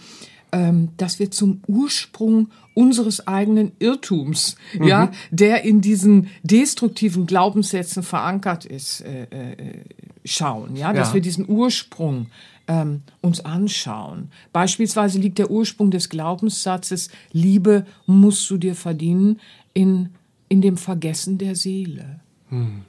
ähm, 0.53 0.89
dass 0.95 1.19
wir 1.19 1.29
zum 1.29 1.59
Ursprung 1.67 2.47
unseres 2.73 3.27
eigenen 3.27 3.73
Irrtums, 3.79 4.55
mhm. 4.73 4.87
ja, 4.87 5.11
der 5.31 5.65
in 5.65 5.81
diesen 5.81 6.29
destruktiven 6.43 7.25
Glaubenssätzen 7.25 8.03
verankert 8.03 8.63
ist, 8.63 9.01
äh, 9.01 9.23
äh, 9.23 9.83
schauen, 10.23 10.77
ja, 10.77 10.93
dass 10.93 11.09
ja. 11.09 11.15
wir 11.15 11.21
diesen 11.21 11.49
Ursprung 11.49 12.27
ähm, 12.69 13.01
uns 13.19 13.41
anschauen. 13.43 14.29
Beispielsweise 14.53 15.19
liegt 15.19 15.39
der 15.39 15.51
Ursprung 15.51 15.91
des 15.91 16.07
Glaubenssatzes 16.07 17.09
Liebe 17.33 17.85
musst 18.05 18.49
du 18.49 18.57
dir 18.57 18.75
verdienen 18.75 19.41
in 19.73 20.09
in 20.49 20.61
dem 20.61 20.77
Vergessen 20.77 21.37
der 21.37 21.55
Seele. 21.55 22.19
Mhm. 22.49 22.81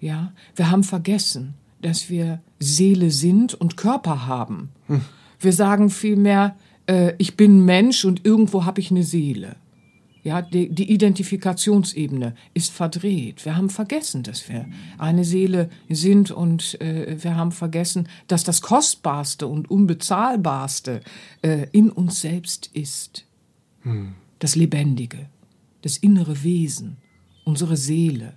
Ja, 0.00 0.32
wir 0.54 0.70
haben 0.70 0.84
vergessen, 0.84 1.54
dass 1.82 2.08
wir 2.08 2.40
Seele 2.58 3.10
sind 3.10 3.54
und 3.54 3.76
Körper 3.76 4.26
haben. 4.26 4.68
Mhm. 4.86 5.00
Wir 5.40 5.52
sagen 5.52 5.90
vielmehr, 5.90 6.56
äh, 6.86 7.14
ich 7.18 7.36
bin 7.36 7.64
Mensch 7.64 8.04
und 8.04 8.24
irgendwo 8.24 8.64
habe 8.66 8.80
ich 8.80 8.90
eine 8.90 9.02
Seele. 9.02 9.56
Ja, 10.22 10.42
die, 10.42 10.68
die, 10.68 10.92
Identifikationsebene 10.92 12.34
ist 12.52 12.72
verdreht. 12.72 13.44
Wir 13.44 13.56
haben 13.56 13.70
vergessen, 13.70 14.22
dass 14.22 14.48
wir 14.48 14.66
eine 14.98 15.24
Seele 15.24 15.70
sind 15.88 16.30
und 16.30 16.78
äh, 16.80 17.16
wir 17.22 17.36
haben 17.36 17.52
vergessen, 17.52 18.08
dass 18.28 18.44
das 18.44 18.60
Kostbarste 18.60 19.46
und 19.46 19.70
Unbezahlbarste 19.70 21.00
äh, 21.40 21.66
in 21.72 21.90
uns 21.90 22.20
selbst 22.20 22.70
ist. 22.74 23.24
Hm. 23.82 24.14
Das 24.38 24.56
Lebendige, 24.56 25.30
das 25.82 25.96
innere 25.96 26.42
Wesen, 26.42 26.98
unsere 27.44 27.76
Seele. 27.76 28.34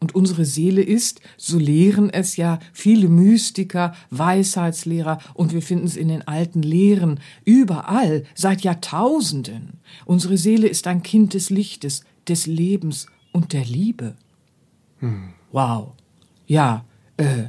Und 0.00 0.14
unsere 0.14 0.46
Seele 0.46 0.82
ist, 0.82 1.20
so 1.36 1.58
lehren 1.58 2.08
es 2.08 2.36
ja 2.36 2.58
viele 2.72 3.08
Mystiker, 3.08 3.94
Weisheitslehrer, 4.10 5.18
und 5.34 5.52
wir 5.52 5.60
finden 5.60 5.86
es 5.86 5.96
in 5.96 6.08
den 6.08 6.26
alten 6.26 6.62
Lehren 6.62 7.20
überall 7.44 8.24
seit 8.34 8.62
Jahrtausenden. 8.62 9.80
Unsere 10.06 10.38
Seele 10.38 10.68
ist 10.68 10.86
ein 10.86 11.02
Kind 11.02 11.34
des 11.34 11.50
Lichtes, 11.50 12.02
des 12.26 12.46
Lebens 12.46 13.06
und 13.32 13.52
der 13.52 13.64
Liebe. 13.66 14.16
Hm. 15.00 15.34
Wow. 15.52 15.92
Ja, 16.46 16.84
äh, 17.18 17.48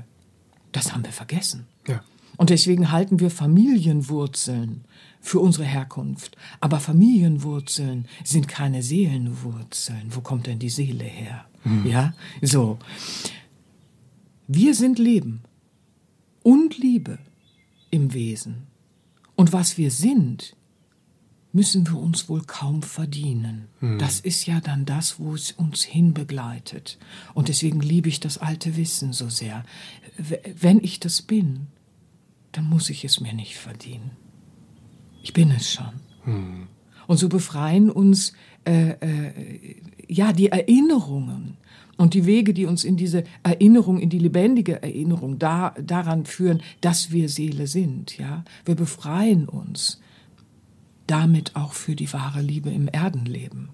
das 0.74 0.94
haben 0.94 1.06
wir 1.06 1.14
vergessen. 1.14 1.68
Ja. 1.88 2.04
Und 2.36 2.50
deswegen 2.50 2.92
halten 2.92 3.20
wir 3.20 3.30
Familienwurzeln 3.30 4.84
für 5.22 5.40
unsere 5.40 5.66
Herkunft. 5.66 6.36
Aber 6.60 6.80
Familienwurzeln 6.80 8.08
sind 8.24 8.48
keine 8.48 8.84
Seelenwurzeln. 8.84 10.08
Wo 10.10 10.22
kommt 10.22 10.48
denn 10.48 10.60
die 10.60 10.70
Seele 10.70 11.06
her? 11.06 11.46
Mhm. 11.64 11.86
Ja, 11.86 12.14
so. 12.42 12.80
Wir 14.48 14.76
sind 14.76 15.00
Leben 15.00 15.44
und 16.44 16.78
Liebe 16.78 17.20
im 17.92 18.14
Wesen. 18.14 18.68
Und 19.36 19.54
was 19.54 19.78
wir 19.78 19.92
sind, 19.92 20.56
müssen 21.54 21.88
wir 21.88 21.98
uns 21.98 22.30
wohl 22.30 22.44
kaum 22.44 22.82
verdienen. 22.82 23.68
Mhm. 23.80 24.00
Das 24.00 24.20
ist 24.20 24.46
ja 24.46 24.60
dann 24.60 24.86
das, 24.86 25.20
wo 25.20 25.36
es 25.36 25.52
uns 25.52 25.84
hinbegleitet. 25.84 26.98
Und 27.34 27.48
deswegen 27.48 27.82
liebe 27.82 28.10
ich 28.10 28.20
das 28.20 28.38
alte 28.38 28.76
Wissen 28.76 29.14
so 29.14 29.30
sehr. 29.30 29.64
Wenn 30.18 30.84
ich 30.84 31.00
das 31.00 31.22
bin, 31.22 31.68
dann 32.52 32.66
muss 32.66 32.90
ich 32.90 33.06
es 33.06 33.20
mir 33.20 33.34
nicht 33.34 33.56
verdienen. 33.56 34.12
Ich 35.22 35.34
bin 35.34 35.52
es 35.52 35.74
schon. 35.74 35.94
Mhm. 36.26 36.68
Und 37.08 37.18
so 37.18 37.30
befreien 37.30 37.90
uns 37.90 38.34
äh, 38.66 38.92
äh, 38.92 39.76
ja, 40.08 40.34
die 40.34 40.50
Erinnerungen 40.50 41.58
und 41.98 42.14
die 42.14 42.26
Wege, 42.26 42.54
die 42.54 42.66
uns 42.66 42.84
in 42.84 42.98
diese 42.98 43.24
Erinnerung, 43.44 44.00
in 44.00 44.10
die 44.10 44.20
lebendige 44.20 44.82
Erinnerung 44.82 45.40
da, 45.40 45.76
daran 45.82 46.26
führen, 46.26 46.62
dass 46.82 47.12
wir 47.12 47.30
Seele 47.30 47.68
sind, 47.68 48.18
ja. 48.18 48.44
Wir 48.66 48.76
befreien 48.76 49.48
uns 49.48 50.00
damit 51.08 51.56
auch 51.56 51.74
für 51.74 51.96
die 51.96 52.12
wahre 52.14 52.42
Liebe 52.42 52.70
im 52.70 52.88
Erdenleben, 52.88 53.70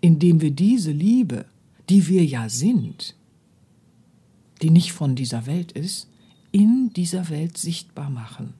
indem 0.00 0.40
wir 0.40 0.50
diese 0.50 0.92
Liebe, 0.92 1.46
die 1.88 2.08
wir 2.08 2.24
ja 2.24 2.48
sind, 2.48 3.16
die 4.60 4.70
nicht 4.70 4.92
von 4.92 5.14
dieser 5.14 5.46
Welt 5.46 5.72
ist, 5.72 6.10
in 6.52 6.92
dieser 6.94 7.28
Welt 7.30 7.56
sichtbar 7.56 8.10
machen. 8.10 8.54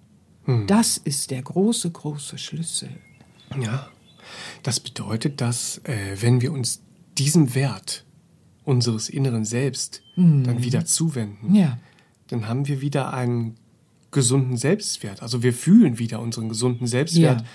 Hm. 0.48 0.66
Das 0.66 0.96
ist 0.96 1.30
der 1.30 1.42
große, 1.42 1.90
große 1.90 2.38
Schlüssel. 2.38 2.88
Ja, 3.60 3.88
das 4.62 4.80
bedeutet, 4.80 5.42
dass 5.42 5.78
äh, 5.84 6.16
wenn 6.20 6.40
wir 6.40 6.52
uns 6.52 6.80
diesem 7.18 7.54
Wert 7.54 8.04
unseres 8.64 9.10
inneren 9.10 9.44
Selbst 9.44 10.02
mhm. 10.16 10.44
dann 10.44 10.62
wieder 10.62 10.86
zuwenden, 10.86 11.54
ja. 11.54 11.78
dann 12.28 12.48
haben 12.48 12.66
wir 12.66 12.80
wieder 12.80 13.12
einen 13.12 13.56
gesunden 14.10 14.56
Selbstwert. 14.56 15.22
Also 15.22 15.42
wir 15.42 15.52
fühlen 15.52 15.98
wieder 15.98 16.20
unseren 16.20 16.48
gesunden 16.48 16.86
Selbstwert. 16.86 17.42
Ja. 17.42 17.46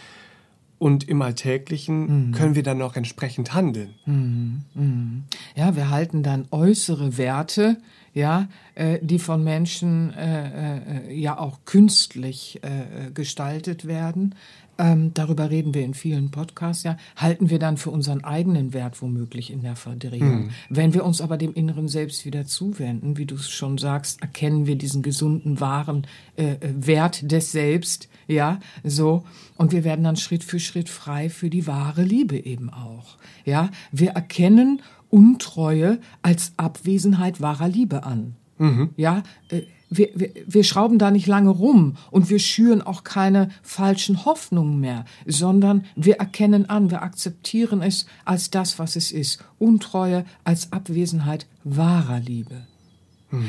Und 0.79 1.07
im 1.07 1.21
Alltäglichen 1.21 2.27
mhm. 2.27 2.31
können 2.33 2.55
wir 2.55 2.63
dann 2.63 2.81
auch 2.81 2.95
entsprechend 2.95 3.53
handeln. 3.53 3.93
Mhm. 4.05 4.61
mhm. 4.73 5.23
Ja, 5.55 5.75
wir 5.75 5.89
halten 5.89 6.23
dann 6.23 6.47
äußere 6.51 7.17
Werte, 7.17 7.77
ja, 8.13 8.47
äh, 8.75 8.99
die 9.01 9.19
von 9.19 9.43
Menschen 9.43 10.13
äh, 10.13 11.07
äh, 11.07 11.13
ja 11.13 11.39
auch 11.39 11.59
künstlich 11.65 12.59
äh, 12.63 13.11
gestaltet 13.11 13.85
werden, 13.85 14.35
ähm, 14.77 15.13
darüber 15.13 15.49
reden 15.49 15.73
wir 15.73 15.83
in 15.83 15.93
vielen 15.93 16.31
Podcasts, 16.31 16.83
ja, 16.83 16.97
halten 17.15 17.49
wir 17.49 17.59
dann 17.59 17.77
für 17.77 17.91
unseren 17.91 18.23
eigenen 18.23 18.73
Wert 18.73 19.01
womöglich 19.01 19.51
in 19.51 19.61
der 19.61 19.75
Verdrehung. 19.75 20.45
Mhm. 20.45 20.49
Wenn 20.69 20.93
wir 20.93 21.05
uns 21.05 21.21
aber 21.21 21.37
dem 21.37 21.53
inneren 21.53 21.87
Selbst 21.87 22.25
wieder 22.25 22.45
zuwenden, 22.45 23.17
wie 23.17 23.25
du 23.25 23.35
es 23.35 23.49
schon 23.49 23.77
sagst, 23.77 24.21
erkennen 24.21 24.65
wir 24.65 24.75
diesen 24.75 25.01
gesunden, 25.01 25.59
wahren 25.59 26.07
äh, 26.35 26.55
Wert 26.61 27.31
des 27.31 27.51
Selbst, 27.51 28.09
ja, 28.27 28.59
so, 28.83 29.23
und 29.57 29.71
wir 29.71 29.83
werden 29.83 30.03
dann 30.03 30.15
Schritt 30.15 30.43
für 30.43 30.59
Schritt 30.59 30.89
frei 30.89 31.29
für 31.29 31.49
die 31.49 31.67
wahre 31.67 32.03
Liebe 32.03 32.37
eben 32.37 32.69
auch, 32.69 33.17
ja. 33.45 33.69
Wir 33.91 34.11
erkennen 34.11 34.81
Untreue 35.09 35.99
als 36.23 36.53
Abwesenheit 36.57 37.39
wahrer 37.39 37.67
Liebe 37.67 38.03
an. 38.03 38.35
Mhm. 38.57 38.89
Ja, 38.97 39.21
äh, 39.49 39.61
wir, 39.97 40.09
wir, 40.13 40.31
wir 40.45 40.63
schrauben 40.63 40.99
da 40.99 41.11
nicht 41.11 41.27
lange 41.27 41.49
rum 41.49 41.95
und 42.11 42.29
wir 42.29 42.39
schüren 42.39 42.81
auch 42.81 43.03
keine 43.03 43.49
falschen 43.61 44.25
Hoffnungen 44.25 44.79
mehr, 44.79 45.05
sondern 45.25 45.85
wir 45.95 46.17
erkennen 46.17 46.69
an, 46.69 46.91
wir 46.91 47.01
akzeptieren 47.01 47.81
es 47.81 48.05
als 48.25 48.49
das, 48.49 48.79
was 48.79 48.95
es 48.95 49.11
ist. 49.11 49.43
Untreue 49.59 50.25
als 50.43 50.71
Abwesenheit 50.71 51.47
wahrer 51.63 52.19
Liebe. 52.19 52.67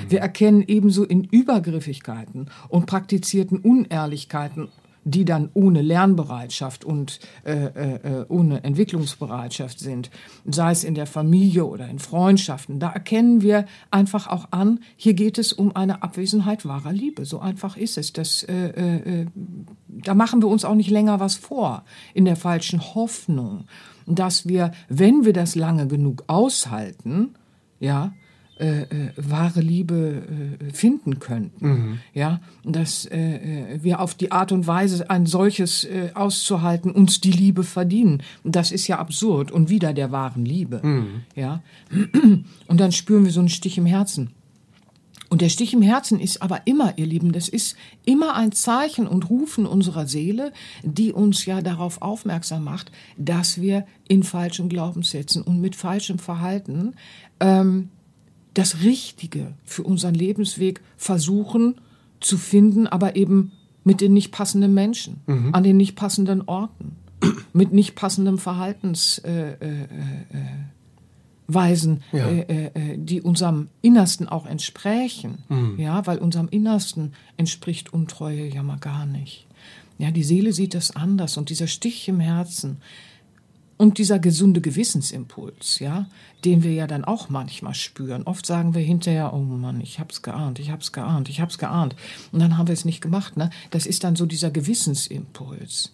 Wir 0.09 0.21
erkennen 0.21 0.65
ebenso 0.67 1.05
in 1.05 1.25
Übergriffigkeiten 1.25 2.49
und 2.69 2.87
praktizierten 2.87 3.59
Unehrlichkeiten 3.59 4.69
die 5.05 5.25
dann 5.25 5.51
ohne 5.55 5.83
Lernbereitschaft 5.83 6.85
und 6.85 7.21
äh, 7.45 7.53
äh, 7.53 8.25
ohne 8.29 8.65
Entwicklungsbereitschaft 8.65 9.79
sind, 9.79 10.11
sei 10.47 10.73
es 10.73 10.83
in 10.83 10.95
der 10.95 11.07
Familie 11.07 11.67
oder 11.67 11.89
in 11.89 11.99
Freundschaften, 11.99 12.81
da 12.81 12.91
erkennen 12.91 13.43
wir 13.43 13.67
einfach 13.91 14.27
auch 14.27 14.49
an, 14.51 14.81
hier 14.97 15.15
geht 15.15 15.39
es 15.39 15.53
um 15.53 15.77
eine 15.77 16.03
Abwesenheit 16.03 16.67
wahrer 16.67 16.93
Liebe. 16.93 17.25
So 17.27 17.39
einfach 17.39 17.77
ist 17.77 17.99
es. 17.99 18.13
Das, 18.13 18.43
äh, 18.45 18.69
äh, 18.69 19.21
äh 19.23 19.27
da 19.87 20.15
machen 20.15 20.43
wir 20.43 20.49
uns 20.49 20.65
auch 20.65 20.75
nicht 20.75 20.91
länger 20.91 21.21
was 21.21 21.37
vor, 21.37 21.85
in 22.15 22.25
der 22.25 22.37
falschen 22.37 22.81
Hoffnung, 22.95 23.67
dass 24.07 24.49
wir, 24.49 24.73
wenn 24.89 25.25
wir 25.25 25.33
das 25.33 25.55
lange 25.55 25.87
genug 25.87 26.25
aushalten, 26.27 27.35
ja, 27.79 28.13
äh, 28.59 28.83
äh, 28.83 28.87
wahre 29.17 29.61
Liebe 29.61 30.59
äh, 30.61 30.73
finden 30.73 31.19
könnten. 31.19 31.67
Mhm. 31.67 31.99
Ja, 32.13 32.41
dass 32.65 33.05
äh, 33.05 33.19
äh, 33.19 33.83
wir 33.83 33.99
auf 33.99 34.15
die 34.15 34.31
Art 34.31 34.53
und 34.53 34.69
Weise 34.69 35.11
ein 35.11 35.27
solches 35.27 35.83
äh, 35.83 36.11
auszuhalten 36.15 36.93
uns 36.93 37.21
die 37.21 37.33
Liebe 37.33 37.65
verdienen. 37.65 38.23
Das 38.45 38.71
ist 38.71 38.87
ja 38.87 39.01
absurd 39.01 39.51
und 39.51 39.71
wieder 39.71 39.93
der 39.93 40.13
wahren 40.13 40.45
Liebe. 40.45 40.81
Mhm. 40.85 41.23
Ja, 41.35 41.63
und 42.69 42.81
dann 42.81 42.93
spüren 42.93 43.25
wir 43.25 43.33
so 43.33 43.41
einen 43.41 43.49
Stich 43.49 43.77
im 43.77 43.87
Herzen. 43.87 44.31
Und 45.31 45.41
der 45.41 45.49
Stich 45.49 45.75
im 45.75 45.83
Herzen 45.83 46.21
ist 46.21 46.43
aber 46.43 46.65
immer, 46.65 46.97
ihr 46.97 47.07
Lieben, 47.07 47.33
das 47.33 47.49
ist 47.49 47.77
immer 48.05 48.37
ein 48.37 48.53
Zeichen 48.53 49.09
und 49.09 49.31
Rufen 49.31 49.67
unserer 49.67 50.07
Seele, 50.07 50.53
die 50.85 51.13
uns 51.13 51.45
ja 51.45 51.61
darauf 51.61 52.03
aufmerksam 52.03 52.63
macht, 52.63 52.93
dass 53.17 53.61
wir 53.61 53.85
in 54.07 54.23
falschen 54.23 54.69
Glaubenssätzen 54.69 55.43
und 55.43 55.61
mit 55.61 55.75
falschem 55.75 56.21
Verhalten 56.21 56.95
ähm, 57.41 57.89
das 58.55 58.83
Richtige 58.83 59.55
für 59.65 59.83
unseren 59.83 60.15
Lebensweg 60.15 60.81
versuchen 60.97 61.77
zu 62.21 62.39
finden, 62.39 62.87
aber 62.87 63.17
eben 63.17 63.53
mit 63.85 64.01
den 64.01 64.15
nicht 64.15 64.33
passenden 64.33 64.73
Menschen, 64.75 65.21
mhm. 65.27 65.55
an 65.55 65.63
den 65.63 65.77
nicht 65.77 65.95
passenden 65.95 66.43
Orten, 66.43 66.97
mit 67.53 67.73
nicht 67.73 67.95
passendem 67.95 68.39
Verhaltensweisen, 68.39 69.25
äh, 69.25 69.77
äh, 69.77 69.83
äh, 72.13 72.19
ja. 72.19 72.29
Äh, 72.29 72.71
äh, 72.75 72.99
die 72.99 73.21
unserem 73.21 73.69
Innersten 73.83 74.29
auch 74.29 74.47
entsprechen. 74.47 75.39
Mhm. 75.49 75.79
Ja, 75.79 76.07
weil 76.07 76.19
unserem 76.19 76.49
Innersten 76.49 77.13
entspricht 77.37 77.93
Untreue 77.93 78.47
ja 78.47 78.63
mal 78.63 78.79
gar 78.79 79.05
nicht. 79.05 79.47
Ja, 79.99 80.11
die 80.11 80.25
Seele 80.25 80.53
sieht 80.53 80.75
das 80.75 80.97
anders 80.97 81.37
und 81.37 81.51
dieser 81.51 81.69
Stich 81.69 82.09
im 82.09 82.21
Herzen, 82.21 82.79
und 83.77 83.99
dieser 83.99 84.19
gesunde 84.19 84.61
Gewissensimpuls, 84.61 85.79
ja, 85.81 86.07
den 86.45 86.63
wir 86.63 86.73
ja 86.73 86.87
dann 86.87 87.05
auch 87.05 87.29
manchmal 87.29 87.75
spüren. 87.75 88.23
Oft 88.25 88.47
sagen 88.47 88.75
wir 88.75 88.83
hinterher, 88.83 89.33
oh 89.35 89.39
Mann, 89.39 89.81
ich 89.81 89.99
hab's 89.99 90.23
geahnt, 90.23 90.59
ich 90.59 90.71
hab's 90.71 90.93
geahnt, 90.93 91.29
ich 91.29 91.41
hab's 91.41 91.59
geahnt. 91.59 91.97
Und 92.33 92.41
dann 92.41 92.57
haben 92.57 92.69
wir 92.69 92.75
es 92.75 92.85
nicht 92.85 93.01
gemacht, 93.01 93.37
ne? 93.37 93.51
Das 93.71 93.87
ist 93.87 94.05
dann 94.05 94.17
so 94.17 94.27
dieser 94.27 94.51
Gewissensimpuls. 94.51 95.93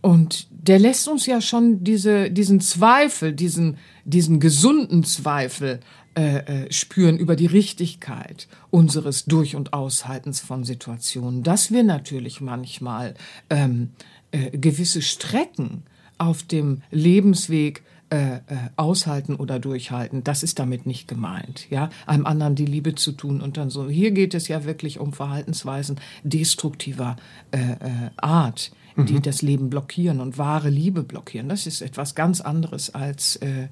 Und 0.00 0.46
der 0.50 0.78
lässt 0.78 1.08
uns 1.08 1.26
ja 1.26 1.40
schon 1.40 1.82
diese, 1.82 2.30
diesen 2.30 2.60
Zweifel, 2.60 3.32
diesen, 3.32 3.78
diesen 4.04 4.38
gesunden 4.38 5.02
Zweifel 5.02 5.80
äh, 6.18 6.64
äh, 6.64 6.72
spüren 6.72 7.16
über 7.16 7.36
die 7.36 7.46
Richtigkeit 7.46 8.48
unseres 8.70 9.26
Durch- 9.26 9.54
und 9.54 9.72
Aushaltens 9.72 10.40
von 10.40 10.64
Situationen. 10.64 11.42
Dass 11.42 11.70
wir 11.70 11.84
natürlich 11.84 12.40
manchmal 12.40 13.14
ähm, 13.50 13.90
äh, 14.32 14.56
gewisse 14.56 15.02
Strecken 15.02 15.82
auf 16.18 16.42
dem 16.42 16.82
Lebensweg 16.90 17.82
äh, 18.10 18.36
äh, 18.36 18.40
aushalten 18.76 19.36
oder 19.36 19.58
durchhalten. 19.58 20.24
Das 20.24 20.42
ist 20.42 20.58
damit 20.58 20.86
nicht 20.86 21.08
gemeint, 21.08 21.66
ja, 21.70 21.90
einem 22.06 22.26
anderen 22.26 22.54
die 22.54 22.66
Liebe 22.66 22.94
zu 22.94 23.12
tun 23.12 23.40
und 23.40 23.56
dann 23.56 23.70
so. 23.70 23.88
Hier 23.88 24.12
geht 24.12 24.34
es 24.34 24.48
ja 24.48 24.64
wirklich 24.64 24.98
um 24.98 25.12
Verhaltensweisen 25.12 26.00
destruktiver 26.22 27.16
äh, 27.50 27.58
äh, 27.58 28.10
Art, 28.16 28.72
die 28.96 29.12
mhm. 29.12 29.22
das 29.22 29.42
Leben 29.42 29.70
blockieren 29.70 30.20
und 30.20 30.38
wahre 30.38 30.70
Liebe 30.70 31.02
blockieren. 31.02 31.48
Das 31.48 31.66
ist 31.66 31.82
etwas 31.82 32.14
ganz 32.14 32.40
anderes 32.40 32.94
als 32.94 33.36
äh, 33.36 33.68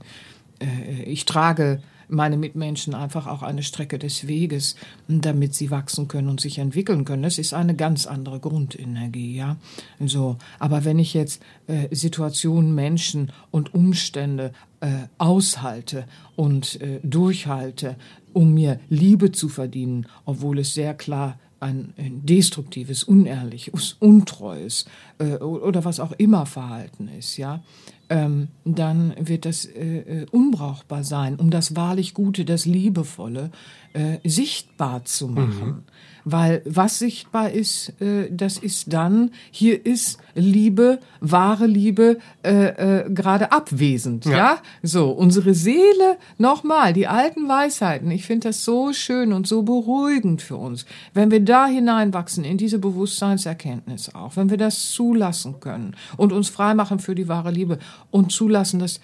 äh, 0.61 1.03
ich 1.05 1.25
trage 1.25 1.81
meine 2.09 2.37
Mitmenschen 2.37 2.95
einfach 2.95 3.27
auch 3.27 3.43
eine 3.43 3.63
Strecke 3.63 3.99
des 3.99 4.27
Weges, 4.27 4.77
damit 5.09 5.55
sie 5.55 5.71
wachsen 5.71 6.09
können 6.09 6.29
und 6.29 6.41
sich 6.41 6.59
entwickeln 6.59 7.05
können. 7.05 7.23
Das 7.23 7.39
ist 7.39 7.55
eine 7.55 7.75
ganz 7.75 8.07
andere 8.07 8.41
Grundenergie, 8.41 9.37
ja. 9.37 9.57
So, 10.05 10.37
aber 10.59 10.85
wenn 10.85 10.99
ich 10.99 11.15
jetzt 11.15 11.43
äh, 11.67 11.95
Situationen, 11.95 12.75
Menschen 12.75 13.33
und 13.51 13.75
Umstände 13.75 14.53
äh, 14.81 15.09
aushalte 15.19 16.07
und 16.37 16.81
äh, 16.81 17.01
durchhalte, 17.03 17.97
um 18.33 18.55
mir 18.55 18.81
Liebe 18.89 19.33
zu 19.33 19.49
verdienen, 19.49 20.07
obwohl 20.25 20.59
es 20.59 20.75
sehr 20.75 20.95
klar 20.95 21.39
ein, 21.61 21.95
ein 21.97 22.25
destruktives, 22.27 23.03
unehrliches, 23.03 23.97
untreues 23.99 24.85
äh, 25.19 25.37
oder 25.37 25.85
was 25.85 26.01
auch 26.01 26.13
immer 26.13 26.47
Verhalten 26.47 27.09
ist, 27.09 27.37
ja, 27.37 27.63
ähm, 28.09 28.49
dann 28.65 29.15
wird 29.19 29.45
das 29.45 29.65
äh, 29.65 30.23
äh, 30.23 30.27
unbrauchbar 30.31 31.05
sein, 31.05 31.37
um 31.37 31.51
das 31.51 31.75
wahrlich 31.75 32.15
Gute, 32.15 32.45
das 32.45 32.65
Liebevolle 32.67 33.51
äh, 33.93 34.19
sichtbar 34.29 35.05
zu 35.05 35.29
machen. 35.29 35.67
Mhm. 35.67 35.83
Weil 36.29 36.61
was 36.65 36.99
sichtbar 36.99 37.53
ist, 37.53 37.93
äh, 38.01 38.29
das 38.33 38.59
ist 38.59 38.93
dann, 38.93 39.31
hier 39.53 39.87
ist 39.87 40.19
Liebe, 40.35 40.99
wahre 41.21 41.67
Liebe, 41.67 42.19
äh, 42.43 43.05
äh, 43.05 43.11
gerade 43.11 43.53
abwesend. 43.53 44.25
Ja. 44.25 44.37
ja. 44.37 44.59
So, 44.83 45.11
unsere 45.11 45.55
Seele, 45.55 46.19
nochmal, 46.37 46.95
die 46.95 47.07
alten 47.07 47.49
Weisheiten, 47.49 48.11
ich 48.11 48.27
finde 48.27 48.49
das 48.49 48.65
so 48.65 48.93
schön 48.93 49.33
und 49.33 49.47
so 49.47 49.63
beruhigend 49.63 50.43
für 50.43 50.57
uns. 50.57 50.85
Wenn 51.15 51.31
wir 51.31 51.39
da 51.39 51.69
hineinwachsen, 51.69 52.43
in 52.43 52.59
diese 52.59 52.81
Bewusstseinserkenntnis 52.81 54.13
auch, 54.13 54.35
wenn 54.35 54.51
wir 54.51 54.59
das 54.59 54.91
zulassen 54.91 55.61
können 55.61 55.95
und 56.17 56.33
uns 56.33 56.49
freimachen 56.49 56.99
für 56.99 57.15
die 57.15 57.29
wahre 57.29 57.53
Liebe 57.53 57.79
und 58.11 58.33
zulassen, 58.33 58.81
dass 58.81 58.99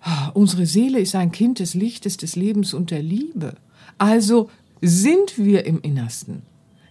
ah, 0.00 0.30
unsere 0.34 0.66
Seele 0.66 0.98
ist 0.98 1.14
ein 1.14 1.30
Kind 1.30 1.60
des 1.60 1.74
Lichtes, 1.74 2.16
des 2.16 2.34
Lebens 2.34 2.74
und 2.74 2.90
der 2.90 3.02
Liebe. 3.02 3.54
Also 3.98 4.50
sind 4.80 5.38
wir 5.38 5.66
im 5.66 5.80
Innersten 5.80 6.42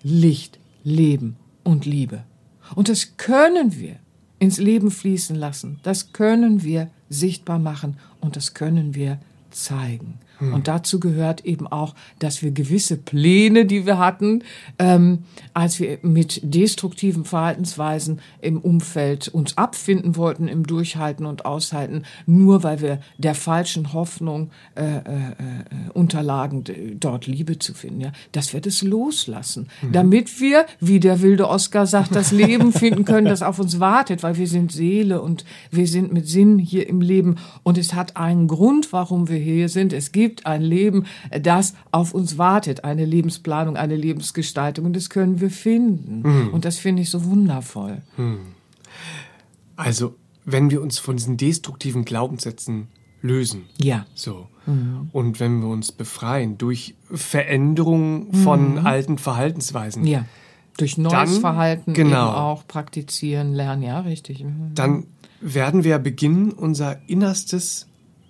Licht, 0.01 0.59
Leben 0.83 1.35
und 1.63 1.85
Liebe. 1.85 2.23
Und 2.75 2.89
das 2.89 3.17
können 3.17 3.77
wir 3.79 3.97
ins 4.39 4.57
Leben 4.57 4.91
fließen 4.91 5.35
lassen. 5.35 5.79
Das 5.83 6.13
können 6.13 6.63
wir 6.63 6.89
sichtbar 7.09 7.59
machen 7.59 7.97
und 8.21 8.35
das 8.35 8.53
können 8.53 8.95
wir 8.95 9.19
zeigen. 9.51 10.19
Hm. 10.39 10.53
Und 10.53 10.67
dazu 10.67 10.99
gehört 10.99 11.45
eben 11.45 11.67
auch, 11.67 11.95
dass 12.17 12.41
wir 12.41 12.51
gewisse 12.51 12.97
Pläne, 12.97 13.65
die 13.65 13.85
wir 13.85 13.97
hatten, 13.97 14.43
ähm, 14.79 15.19
als 15.53 15.79
wir 15.79 15.99
mit 16.01 16.41
destruktiven 16.43 17.25
Verhaltensweisen 17.25 18.19
im 18.41 18.59
Umfeld 18.59 19.27
uns 19.27 19.57
abfinden 19.57 20.15
wollten, 20.15 20.47
im 20.47 20.65
Durchhalten 20.65 21.25
und 21.25 21.45
Aushalten, 21.45 22.03
nur 22.25 22.63
weil 22.63 22.81
wir 22.81 22.99
der 23.17 23.35
falschen 23.35 23.93
Hoffnung 23.93 24.51
äh, 24.75 24.83
äh, 24.83 24.97
äh 24.97 25.89
unterlagen, 25.93 26.63
dort 26.99 27.27
Liebe 27.27 27.59
zu 27.59 27.73
finden, 27.73 28.01
ja, 28.01 28.11
dass 28.31 28.53
wir 28.53 28.61
das 28.61 28.81
loslassen, 28.81 29.67
mhm. 29.81 29.91
damit 29.91 30.39
wir, 30.39 30.65
wie 30.79 30.99
der 30.99 31.21
wilde 31.21 31.49
Oscar 31.49 31.85
sagt, 31.85 32.15
das 32.15 32.31
Leben 32.31 32.71
finden 32.71 33.05
können, 33.05 33.27
das 33.27 33.41
auf 33.41 33.59
uns 33.59 33.79
wartet, 33.79 34.23
weil 34.23 34.37
wir 34.37 34.47
sind 34.47 34.71
Seele 34.71 35.21
und 35.21 35.45
wir 35.71 35.87
sind 35.87 36.13
mit 36.13 36.27
Sinn 36.27 36.57
hier 36.57 36.87
im 36.87 37.01
Leben 37.01 37.35
und 37.63 37.77
es 37.77 37.93
hat 37.93 38.17
einen 38.17 38.47
Grund, 38.47 38.93
warum 38.93 39.29
wir 39.29 39.37
hier 39.37 39.69
sind. 39.69 39.93
Es 39.93 40.11
gibt 40.11 40.28
gibt 40.29 40.45
ein 40.45 40.61
Leben, 40.61 41.05
das 41.41 41.73
auf 41.91 42.13
uns 42.13 42.37
wartet, 42.37 42.83
eine 42.83 43.03
Lebensplanung, 43.03 43.77
eine 43.77 43.95
Lebensgestaltung 43.95 44.85
und 44.85 44.95
das 44.95 45.09
können 45.09 45.41
wir 45.41 45.49
finden. 45.49 46.21
Mhm. 46.21 46.49
Und 46.49 46.65
das 46.65 46.77
finde 46.77 47.01
ich 47.01 47.09
so 47.09 47.25
wundervoll. 47.25 48.03
Mhm. 48.15 48.39
Also, 49.75 50.15
wenn 50.45 50.69
wir 50.69 50.81
uns 50.81 50.99
von 50.99 51.17
diesen 51.17 51.37
destruktiven 51.37 52.05
Glaubenssätzen 52.05 52.87
lösen. 53.21 53.63
Ja. 53.77 54.05
So. 54.13 54.47
Mhm. 54.67 55.09
Und 55.11 55.39
wenn 55.39 55.61
wir 55.61 55.69
uns 55.69 55.91
befreien 55.91 56.59
durch 56.59 56.95
Veränderung 57.11 58.31
von 58.33 58.73
mhm. 58.73 58.85
alten 58.85 59.17
Verhaltensweisen. 59.17 60.05
Ja. 60.05 60.25
Durch 60.77 60.97
neues 60.97 61.11
dann, 61.11 61.41
Verhalten 61.41 61.93
genau, 61.93 62.29
auch 62.29 62.67
praktizieren, 62.67 63.53
lernen, 63.53 63.81
ja, 63.81 63.99
richtig. 64.01 64.43
Mhm. 64.43 64.71
Dann 64.75 65.07
werden 65.41 65.83
wir 65.83 65.97
beginnen, 65.97 66.51
unser 66.51 66.97
Innerstes 67.07 67.88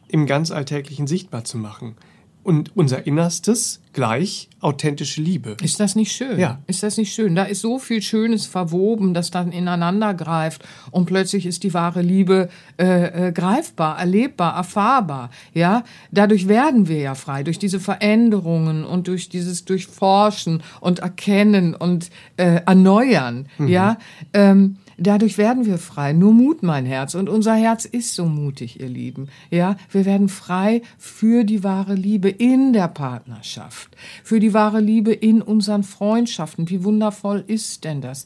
im 0.10 0.26
ganz 0.26 0.52
Alltäglichen 0.52 1.08
sichtbar 1.08 1.46
zu 1.46 1.58
machen. 1.58 1.96
Und 2.42 2.76
unser 2.76 3.06
Innerstes, 3.06 3.82
gleich 3.94 4.50
authentische 4.62 5.22
Liebe. 5.22 5.58
Ist 5.62 5.80
das 5.80 5.96
nicht 5.96 6.14
schön? 6.14 6.40
Ja. 6.40 6.60
Ist 6.68 6.84
das 6.84 6.98
nicht 6.98 7.14
schön? 7.14 7.36
Da 7.36 7.44
ist 7.44 7.62
so 7.62 7.80
viel 7.80 8.02
Schönes 8.02 8.46
verwoben, 8.46 9.14
das 9.14 9.30
dann 9.30 9.52
ineinander 9.52 10.14
greift 10.14 10.64
und 10.90 11.06
plötzlich 11.06 11.46
ist 11.46 11.64
die 11.64 11.74
wahre 11.74 12.02
Liebe 12.02 12.50
äh, 12.80 13.28
äh, 13.28 13.32
greifbar, 13.34 14.00
erlebbar, 14.00 14.56
erfahrbar. 14.56 15.30
Ja, 15.54 15.84
dadurch 16.12 16.48
werden 16.48 16.88
wir 16.88 17.00
ja 17.00 17.14
frei 17.14 17.44
durch 17.44 17.60
diese 17.60 17.80
Veränderungen 17.80 18.86
und 18.86 19.08
durch 19.10 19.28
dieses 19.30 19.66
Durchforschen 19.66 20.64
und 20.80 21.00
Erkennen 21.00 21.76
und 21.76 22.10
äh, 22.38 22.62
Erneuern. 22.66 23.48
Ja. 23.60 23.98
Ähm, 24.34 24.78
Dadurch 25.00 25.38
werden 25.38 25.66
wir 25.66 25.78
frei. 25.78 26.14
Nur 26.14 26.34
Mut, 26.34 26.64
mein 26.64 26.86
Herz. 26.86 27.16
Und 27.16 27.30
unser 27.30 27.56
Herz 27.56 27.86
ist 27.86 28.16
so 28.16 28.26
mutig, 28.26 28.80
ihr 28.80 28.90
Lieben. 28.90 29.28
Ja, 29.50 29.78
wir 29.92 30.06
werden 30.06 30.30
frei 30.30 30.82
für 30.98 31.44
die 31.44 31.64
wahre 31.64 31.96
Liebe 31.96 32.30
in 32.30 32.74
der 32.74 32.88
Partnerschaft, 32.88 33.96
für 34.24 34.40
die 34.40 34.54
wahre 34.54 34.82
Liebe 34.82 35.14
in 35.14 35.42
unseren 35.42 35.84
Freundschaften. 35.84 36.70
Wie 36.70 36.84
wundervoll 36.84 37.44
ist 37.48 37.84
denn 37.84 38.02
das? 38.02 38.26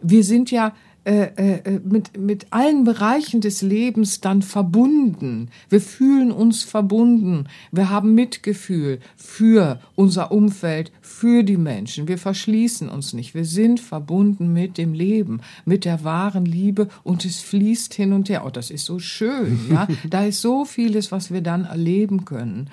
Wir 0.00 0.24
sind 0.24 0.50
ja 0.50 0.74
äh, 1.04 1.30
äh, 1.36 1.80
mit, 1.84 2.16
mit 2.16 2.46
allen 2.50 2.84
Bereichen 2.84 3.40
des 3.40 3.60
Lebens 3.60 4.20
dann 4.20 4.40
verbunden. 4.40 5.48
Wir 5.68 5.80
fühlen 5.80 6.30
uns 6.30 6.62
verbunden. 6.62 7.48
Wir 7.72 7.90
haben 7.90 8.14
Mitgefühl 8.14 9.00
für 9.16 9.80
unser 9.96 10.30
Umfeld, 10.30 10.92
für 11.00 11.42
die 11.42 11.56
Menschen. 11.56 12.06
Wir 12.06 12.18
verschließen 12.18 12.88
uns 12.88 13.14
nicht. 13.14 13.34
Wir 13.34 13.44
sind 13.44 13.80
verbunden 13.80 14.52
mit 14.52 14.78
dem 14.78 14.94
Leben, 14.94 15.40
mit 15.64 15.84
der 15.84 16.04
wahren 16.04 16.44
Liebe 16.44 16.86
und 17.02 17.24
es 17.24 17.40
fließt 17.40 17.92
hin 17.94 18.12
und 18.12 18.28
her. 18.28 18.44
Oh, 18.46 18.50
das 18.50 18.70
ist 18.70 18.84
so 18.84 19.00
schön, 19.00 19.58
ja. 19.70 19.88
Da 20.08 20.24
ist 20.24 20.40
so 20.40 20.64
vieles, 20.64 21.10
was 21.10 21.32
wir 21.32 21.40
dann 21.40 21.64
erleben 21.64 22.24
können. 22.24 22.70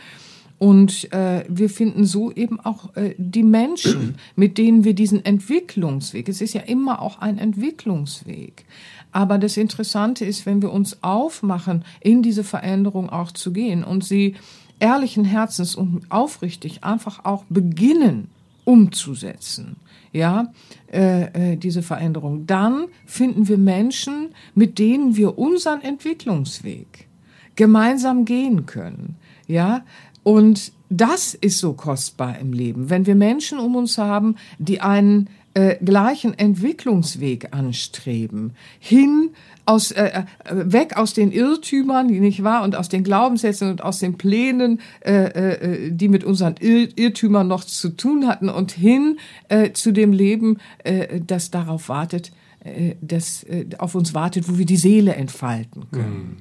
Und 0.59 1.11
äh, 1.13 1.45
wir 1.47 1.69
finden 1.69 2.03
so 2.03 2.31
eben 2.31 2.59
auch 2.59 2.95
äh, 2.95 3.15
die 3.17 3.43
Menschen, 3.43 4.15
mit 4.35 4.57
denen 4.57 4.83
wir 4.83 4.93
diesen 4.93 5.23
Entwicklungsweg, 5.23 6.27
es 6.27 6.41
ist 6.41 6.53
ja 6.53 6.61
immer 6.61 7.01
auch 7.01 7.19
ein 7.19 7.37
Entwicklungsweg. 7.37 8.65
Aber 9.11 9.37
das 9.37 9.57
Interessante 9.57 10.25
ist, 10.25 10.45
wenn 10.45 10.61
wir 10.61 10.71
uns 10.71 11.01
aufmachen, 11.01 11.85
in 12.01 12.21
diese 12.21 12.43
Veränderung 12.43 13.09
auch 13.09 13.31
zu 13.31 13.51
gehen 13.53 13.83
und 13.83 14.03
sie 14.03 14.35
ehrlichen 14.79 15.25
Herzens 15.25 15.75
und 15.75 16.03
aufrichtig 16.09 16.83
einfach 16.83 17.25
auch 17.25 17.45
beginnen 17.49 18.29
umzusetzen, 18.65 19.77
ja, 20.11 20.51
äh, 20.91 21.53
äh, 21.53 21.57
diese 21.57 21.81
Veränderung, 21.81 22.45
dann 22.45 22.85
finden 23.05 23.47
wir 23.47 23.57
Menschen, 23.57 24.29
mit 24.55 24.77
denen 24.77 25.15
wir 25.15 25.37
unseren 25.37 25.81
Entwicklungsweg 25.81 27.07
gemeinsam 27.55 28.25
gehen 28.25 28.65
können, 28.65 29.15
ja, 29.47 29.83
und 30.29 30.73
das 30.89 31.33
ist 31.33 31.57
so 31.57 31.73
kostbar 31.73 32.37
im 32.37 32.53
Leben, 32.53 32.91
wenn 32.91 33.07
wir 33.07 33.15
Menschen 33.15 33.57
um 33.57 33.75
uns 33.75 33.97
haben, 33.97 34.35
die 34.59 34.79
einen 34.79 35.27
äh, 35.55 35.83
gleichen 35.83 36.37
Entwicklungsweg 36.37 37.47
anstreben, 37.51 38.53
hin 38.77 39.31
aus, 39.65 39.91
äh, 39.91 40.25
weg 40.51 40.97
aus 40.97 41.15
den 41.15 41.31
Irrtümern, 41.31 42.05
nicht 42.05 42.43
wahr, 42.43 42.61
und 42.61 42.75
aus 42.75 42.89
den 42.89 43.03
Glaubenssätzen 43.03 43.71
und 43.71 43.83
aus 43.83 43.97
den 43.97 44.19
Plänen, 44.19 44.81
äh, 45.03 45.13
äh, 45.13 45.91
die 45.91 46.09
mit 46.09 46.23
unseren 46.23 46.57
Ir 46.59 46.95
Irrtümern 46.95 47.47
noch 47.47 47.63
zu 47.63 47.89
tun 47.89 48.27
hatten, 48.27 48.49
und 48.49 48.71
hin 48.71 49.17
äh, 49.47 49.71
zu 49.71 49.91
dem 49.91 50.13
Leben, 50.13 50.59
äh, 50.83 51.21
das 51.25 51.49
darauf 51.49 51.89
wartet, 51.89 52.31
äh, 52.63 52.93
das 53.01 53.45
äh, 53.45 53.65
auf 53.79 53.95
uns 53.95 54.13
wartet, 54.13 54.47
wo 54.47 54.59
wir 54.59 54.67
die 54.67 54.77
Seele 54.77 55.15
entfalten 55.15 55.87
können. 55.91 56.37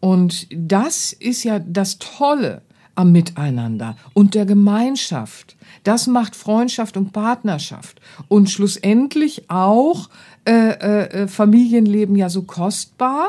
Und 0.00 0.48
das 0.50 1.12
ist 1.12 1.44
ja 1.44 1.60
das 1.60 2.00
Tolle 2.00 2.62
am 2.94 3.12
Miteinander 3.12 3.96
und 4.12 4.34
der 4.34 4.46
Gemeinschaft. 4.46 5.56
Das 5.84 6.06
macht 6.06 6.36
Freundschaft 6.36 6.96
und 6.96 7.12
Partnerschaft 7.12 8.00
und 8.28 8.50
schlussendlich 8.50 9.50
auch 9.50 10.08
äh, 10.44 10.52
äh, 10.52 11.28
Familienleben 11.28 12.16
ja 12.16 12.28
so 12.28 12.42
kostbar, 12.42 13.28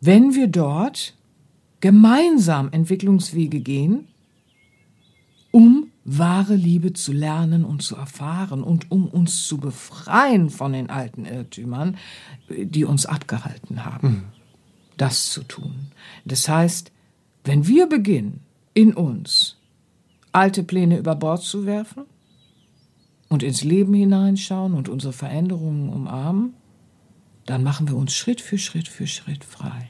wenn 0.00 0.34
wir 0.34 0.46
dort 0.48 1.14
gemeinsam 1.80 2.70
Entwicklungswege 2.72 3.60
gehen, 3.60 4.08
um 5.50 5.88
wahre 6.04 6.54
Liebe 6.54 6.92
zu 6.92 7.12
lernen 7.12 7.64
und 7.64 7.82
zu 7.82 7.96
erfahren 7.96 8.62
und 8.62 8.90
um 8.90 9.06
uns 9.08 9.46
zu 9.46 9.58
befreien 9.58 10.50
von 10.50 10.72
den 10.72 10.88
alten 10.88 11.24
Irrtümern, 11.24 11.96
die 12.48 12.84
uns 12.84 13.06
abgehalten 13.06 13.84
haben, 13.84 14.24
das 14.96 15.30
zu 15.30 15.42
tun. 15.42 15.88
Das 16.24 16.48
heißt, 16.48 16.92
wenn 17.44 17.66
wir 17.66 17.88
beginnen, 17.88 18.45
in 18.76 18.92
uns 18.92 19.56
alte 20.32 20.62
Pläne 20.62 20.98
über 20.98 21.14
Bord 21.14 21.42
zu 21.42 21.64
werfen 21.64 22.04
und 23.30 23.42
ins 23.42 23.64
Leben 23.64 23.94
hineinschauen 23.94 24.74
und 24.74 24.90
unsere 24.90 25.14
Veränderungen 25.14 25.88
umarmen, 25.88 26.52
dann 27.46 27.62
machen 27.62 27.88
wir 27.88 27.96
uns 27.96 28.14
Schritt 28.14 28.42
für 28.42 28.58
Schritt 28.58 28.86
für 28.86 29.06
Schritt 29.06 29.44
frei. 29.44 29.88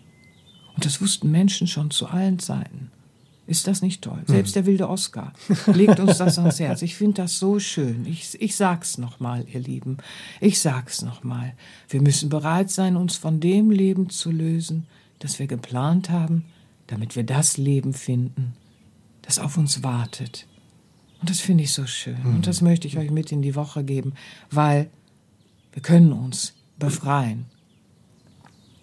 Und 0.77 0.85
das 0.85 1.01
wussten 1.01 1.33
Menschen 1.33 1.67
schon 1.67 1.91
zu 1.91 2.07
allen 2.07 2.39
Zeiten. 2.39 2.93
Ist 3.49 3.67
das 3.67 3.83
nicht 3.83 4.03
toll? 4.03 4.23
Selbst 4.27 4.55
der 4.55 4.67
wilde 4.67 4.89
Oscar 4.89 5.33
legt 5.67 5.99
uns 5.99 6.19
das 6.19 6.39
ans 6.39 6.61
Herz. 6.61 6.83
Ich 6.83 6.95
finde 6.95 7.23
das 7.23 7.41
so 7.41 7.59
schön. 7.59 8.07
Ich, 8.07 8.41
ich 8.41 8.55
sag's 8.55 8.99
nochmal, 8.99 9.45
ihr 9.53 9.61
Lieben. 9.61 9.97
Ich 10.41 10.61
sag's 10.61 11.03
nochmal. 11.03 11.55
Wir 11.89 12.03
müssen 12.03 12.29
bereit 12.29 12.71
sein, 12.71 12.97
uns 12.97 13.17
von 13.17 13.41
dem 13.41 13.73
Leben 13.73 14.11
zu 14.11 14.31
lösen, 14.31 14.87
das 15.19 15.41
wir 15.41 15.49
geplant 15.49 16.09
haben, 16.09 16.45
damit 16.87 17.17
wir 17.17 17.25
das 17.25 17.57
Leben 17.57 17.95
finden, 17.95 18.55
das 19.27 19.39
auf 19.39 19.59
uns 19.59 19.83
wartet. 19.83 20.47
Und 21.21 21.31
das 21.31 21.41
finde 21.41 21.65
ich 21.65 21.73
so 21.73 21.87
schön. 21.87 22.25
Und 22.25 22.47
das 22.47 22.61
möchte 22.63 22.87
ich 22.87 22.97
euch 22.99 23.11
mit 23.11 23.33
in 23.33 23.43
die 23.43 23.55
Woche 23.55 23.85
geben, 23.85 24.15
weil 24.51 24.89
wir 25.73 25.83
können 25.83 26.13
uns 26.13 26.55
befreien 26.79 27.47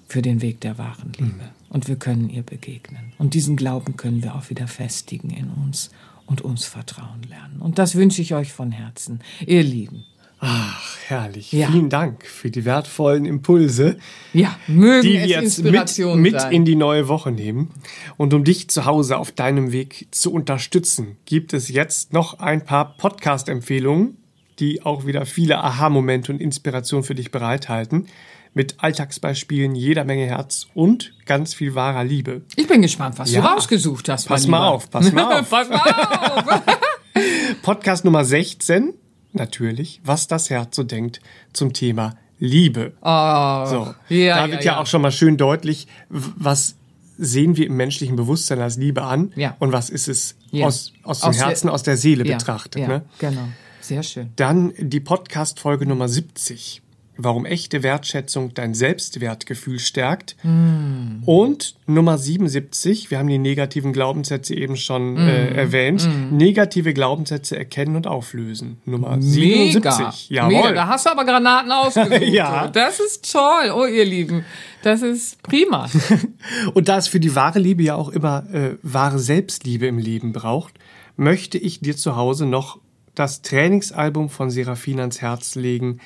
für 0.08 0.22
den 0.22 0.42
Weg 0.42 0.62
der 0.62 0.78
wahren 0.78 1.14
Liebe. 1.18 1.50
Und 1.70 1.88
wir 1.88 1.96
können 1.96 2.30
ihr 2.30 2.44
begegnen. 2.44 3.14
Und 3.18 3.34
diesen 3.34 3.56
Glauben 3.56 3.98
können 3.98 4.22
wir 4.22 4.36
auch 4.36 4.50
wieder 4.50 4.68
festigen 4.68 5.30
in 5.30 5.50
uns 5.50 5.90
und 6.26 6.42
uns 6.42 6.66
vertrauen 6.66 7.24
lernen. 7.24 7.62
Und 7.62 7.80
das 7.80 7.96
wünsche 7.96 8.22
ich 8.22 8.34
euch 8.34 8.54
von 8.54 8.72
Herzen, 8.72 9.22
ihr 9.46 9.64
Lieben. 9.64 10.06
Ach, 10.46 10.98
herrlich. 11.08 11.54
Ja. 11.54 11.68
Vielen 11.72 11.90
Dank 11.90 12.26
für 12.26 12.52
die 12.52 12.66
wertvollen 12.66 13.24
Impulse, 13.26 13.98
Ja, 14.34 14.58
mögen 14.68 15.04
die 15.08 15.14
wir 15.14 15.26
jetzt 15.26 15.64
mit, 15.64 15.72
mit 16.18 16.40
sein. 16.42 16.52
in 16.52 16.66
die 16.66 16.76
neue 16.76 17.08
Woche 17.08 17.32
nehmen. 17.32 17.72
Und 18.18 18.34
um 18.34 18.44
dich 18.44 18.70
zu 18.70 18.84
Hause 18.86 19.18
auf 19.18 19.32
deinem 19.32 19.72
Weg 19.72 20.08
zu 20.12 20.34
unterstützen, 20.34 21.16
gibt 21.26 21.54
es 21.54 21.70
jetzt 21.70 22.12
noch 22.12 22.40
ein 22.40 22.66
paar 22.66 22.98
Podcast-Empfehlungen, 22.98 24.18
die 24.60 24.82
auch 24.86 25.06
wieder 25.06 25.26
viele 25.26 25.64
Aha-Momente 25.64 26.32
und 26.34 26.42
Inspiration 26.42 27.04
für 27.04 27.16
dich 27.16 27.32
bereithalten. 27.32 28.08
Mit 28.54 28.76
Alltagsbeispielen 28.84 29.74
jeder 29.76 30.04
Menge 30.04 30.26
Herz 30.26 30.68
und 30.76 31.14
ganz 31.26 31.54
viel 31.56 31.74
wahrer 31.74 32.04
Liebe. 32.04 32.42
ich 32.58 32.68
bin 32.68 32.82
gespannt, 32.82 33.18
was 33.18 33.32
Ja. 33.32 33.42
du 33.42 33.48
rausgesucht 33.48 34.10
hast. 34.10 34.28
Pass 34.28 34.46
mal 34.46 34.68
auf, 34.68 34.92
pass 34.92 35.12
mal 35.12 35.40
auf. 35.40 35.50
pass 35.50 35.70
mal 35.70 35.80
auf. 35.80 36.62
Podcast 37.64 38.04
Nummer 38.06 38.26
16, 38.26 38.94
natürlich, 39.36 40.02
was 40.04 40.28
das 40.28 40.50
Herz 40.50 40.76
so 40.76 40.84
denkt 40.84 41.22
zum 41.54 41.74
Thema 41.74 42.16
Liebe. 42.40 42.94
Oh, 43.02 43.66
So, 43.66 43.94
ja, 44.10 44.46
da 44.46 44.52
wird 44.52 44.64
ja, 44.64 44.80
auch 44.80 44.86
schon 44.88 45.02
mal 45.02 45.12
schön 45.12 45.38
deutlich, 45.38 45.88
was 46.10 46.76
sehen 47.18 47.56
wir 47.58 47.68
im 47.68 47.78
menschlichen 47.78 48.16
Bewusstsein 48.16 48.60
als 48.60 48.78
Liebe 48.78 49.04
an 49.04 49.32
Ja. 49.36 49.56
und 49.60 49.72
was 49.72 49.90
ist 49.90 50.08
es 50.08 50.36
Ja. 50.52 50.66
aus, 50.68 50.92
aus 51.04 51.22
dem 51.22 51.30
Aus 51.30 51.38
Herzen, 51.38 51.70
aus 51.70 51.84
der 51.84 51.96
Seele 51.98 52.26
ja, 52.26 52.38
betrachtet. 52.38 52.82
Ja, 52.82 52.88
Ne? 52.88 53.02
genau. 53.20 53.48
Sehr 53.82 54.02
schön. 54.04 54.32
Dann 54.36 54.74
die 54.78 55.00
Podcast-Folge 55.00 55.86
Nummer 55.86 56.08
70. 56.08 56.82
Warum 57.16 57.46
echte 57.46 57.84
Wertschätzung 57.84 58.54
dein 58.54 58.74
Selbstwertgefühl 58.74 59.80
stärkt. 59.80 60.36
Mm. 60.44 61.24
Und 61.26 61.76
Nummer 61.86 62.18
77, 62.18 63.12
wir 63.12 63.20
haben 63.20 63.28
die 63.28 63.38
negativen 63.38 63.94
Glaubenssätze 63.94 64.56
eben 64.56 64.76
schon 64.76 65.18
äh, 65.18 65.52
Mm. 65.52 65.56
erwähnt. 65.56 66.10
Negative 66.32 66.94
Glaubenssätze 66.94 67.58
erkennen 67.58 67.96
und 67.96 68.08
auflösen. 68.08 68.78
Nummer 68.86 69.16
Mega. 69.18 69.22
77. 69.22 70.30
Mega. 70.32 70.50
Jawohl. 70.50 70.74
Da 70.74 70.88
hast 70.88 71.06
du 71.06 71.12
aber 71.12 71.26
Granaten 71.26 71.72
ausgesucht. 71.72 72.22
Ja. 72.24 72.68
Das 72.68 73.00
ist 73.00 73.32
toll. 73.32 73.72
Oh, 73.76 73.86
ihr 73.86 74.06
Lieben. 74.06 74.44
Das 74.82 75.02
ist 75.02 75.42
prima. 75.44 75.88
Und 76.74 76.90
da 76.90 76.98
es 76.98 77.08
für 77.08 77.20
die 77.20 77.36
wahre 77.36 77.60
Liebe 77.60 77.84
ja 77.84 77.96
auch 77.96 78.10
immer 78.10 78.44
äh, 78.52 78.76
wahre 78.82 79.20
Selbstliebe 79.20 79.86
im 79.88 79.98
Leben 80.00 80.34
braucht, 80.34 80.74
möchte 81.16 81.58
ich 81.58 81.80
dir 81.80 81.96
zu 81.96 82.16
Hause 82.16 82.46
noch 82.46 82.80
das 83.16 83.44
Trainingsalbum 83.44 84.30
von 84.30 84.50
Serafin 84.50 85.00
ans 85.00 85.22
Herz 85.22 85.54
legen, 85.56 86.00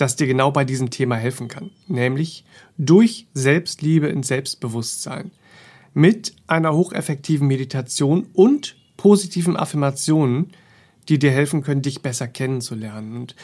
das 0.00 0.16
dir 0.16 0.26
genau 0.26 0.50
bei 0.50 0.64
diesem 0.64 0.90
Thema 0.90 1.16
helfen 1.16 1.48
kann. 1.48 1.70
Nämlich 1.86 2.44
durch 2.78 3.26
Selbstliebe 3.34 4.08
ins 4.08 4.28
Selbstbewusstsein. 4.28 5.30
Mit 5.92 6.34
einer 6.46 6.74
hocheffektiven 6.74 7.46
Meditation 7.46 8.26
und 8.32 8.76
positiven 8.96 9.56
Affirmationen, 9.56 10.52
die 11.08 11.18
dir 11.18 11.30
helfen 11.30 11.62
können, 11.62 11.82
dich 11.82 12.02
besser 12.02 12.28
kennenzulernen 12.28 13.16
und 13.16 13.34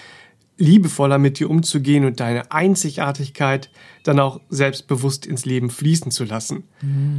liebevoller 0.59 1.19
mit 1.19 1.39
dir 1.39 1.51
umzugehen 1.51 2.05
und 2.05 2.21
deine 2.21 2.51
Einzigartigkeit 2.53 3.71
dann 4.05 4.21
auch 4.21 4.41
selbstbewusst 4.49 5.27
ins 5.27 5.45
Leben 5.45 5.69
fließen 5.71 6.11
zu 6.11 6.25
lassen. 6.25 6.65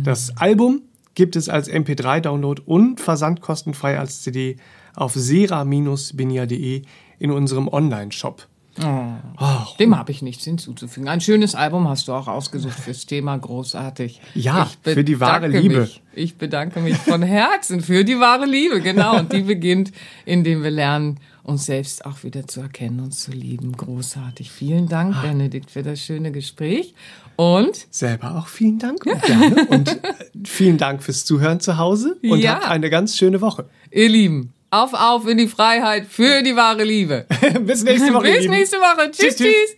Das 0.04 0.36
Album 0.38 0.82
gibt 1.14 1.36
es 1.36 1.50
als 1.50 1.70
MP3-Download 1.70 2.62
und 2.66 3.00
versandkostenfrei 3.00 4.00
als 4.00 4.22
CD 4.22 4.58
auf 4.96 5.14
sera-benia.de 5.14 6.82
in 7.20 7.32
unserem 7.32 7.68
Online-Shop. 7.68 8.48
Oh, 8.84 9.76
dem 9.80 9.98
habe 9.98 10.12
ich 10.12 10.22
nichts 10.22 10.44
hinzuzufügen. 10.44 11.10
Ein 11.10 11.22
schönes 11.22 11.56
Album 11.56 11.88
hast 11.88 12.08
du 12.08 12.14
auch 12.14 12.28
ausgesucht 12.28 12.80
fürs 12.80 13.06
Thema, 13.06 13.38
großartig. 13.38 14.22
Ja, 14.36 14.70
für 14.84 15.04
die 15.04 15.20
wahre 15.20 15.48
Liebe. 15.48 15.82
Mich, 15.82 16.02
ich 16.14 16.38
bedanke 16.38 16.80
mich 16.80 16.96
von 16.98 17.22
Herzen 17.24 17.82
für 17.82 18.04
die 18.04 18.20
wahre 18.20 18.46
Liebe, 18.46 18.82
genau. 18.82 19.18
Und 19.18 19.34
die 19.34 19.42
beginnt, 19.42 19.92
indem 20.26 20.64
wir 20.64 20.72
lernen, 20.72 21.20
uns 21.44 21.66
selbst 21.66 22.06
auch 22.06 22.24
wieder 22.24 22.46
zu 22.48 22.62
erkennen 22.62 23.00
und 23.00 23.14
zu 23.14 23.32
lieben. 23.32 23.72
Großartig. 23.72 24.52
Vielen 24.52 24.90
Dank, 24.90 25.16
ah. 25.16 25.22
Benedikt, 25.22 25.72
für 25.72 25.82
das 25.82 26.00
schöne 26.02 26.32
Gespräch. 26.32 26.94
Und 27.38 27.88
selber 27.92 28.36
auch 28.36 28.48
vielen 28.48 28.80
Dank 28.80 29.06
und 29.06 29.22
gerne. 29.22 29.68
Und 29.70 30.04
äh, 30.04 30.14
vielen 30.44 30.78
Dank 30.78 31.04
fürs 31.04 31.24
Zuhören 31.24 31.60
zu 31.60 31.78
Hause 31.78 32.18
und 32.24 32.40
ja. 32.40 32.56
habt 32.56 32.68
eine 32.68 32.90
ganz 32.90 33.16
schöne 33.16 33.42
Woche. 33.42 33.70
Ihr 33.92 34.10
Lieben, 34.10 34.54
auf, 34.70 34.94
auf 34.94 35.28
in 35.28 35.38
die 35.38 35.48
Freiheit 35.48 36.06
für 36.08 36.44
die 36.44 36.56
wahre 36.56 36.84
Liebe. 36.84 37.26
Bis 37.62 37.84
nächste 37.84 38.14
Woche. 38.14 38.32
Bis 38.32 38.48
nächste 38.48 38.78
Woche. 38.78 39.10
Tschüss, 39.12 39.36
tschüss, 39.36 39.48
tschüss. 39.48 39.76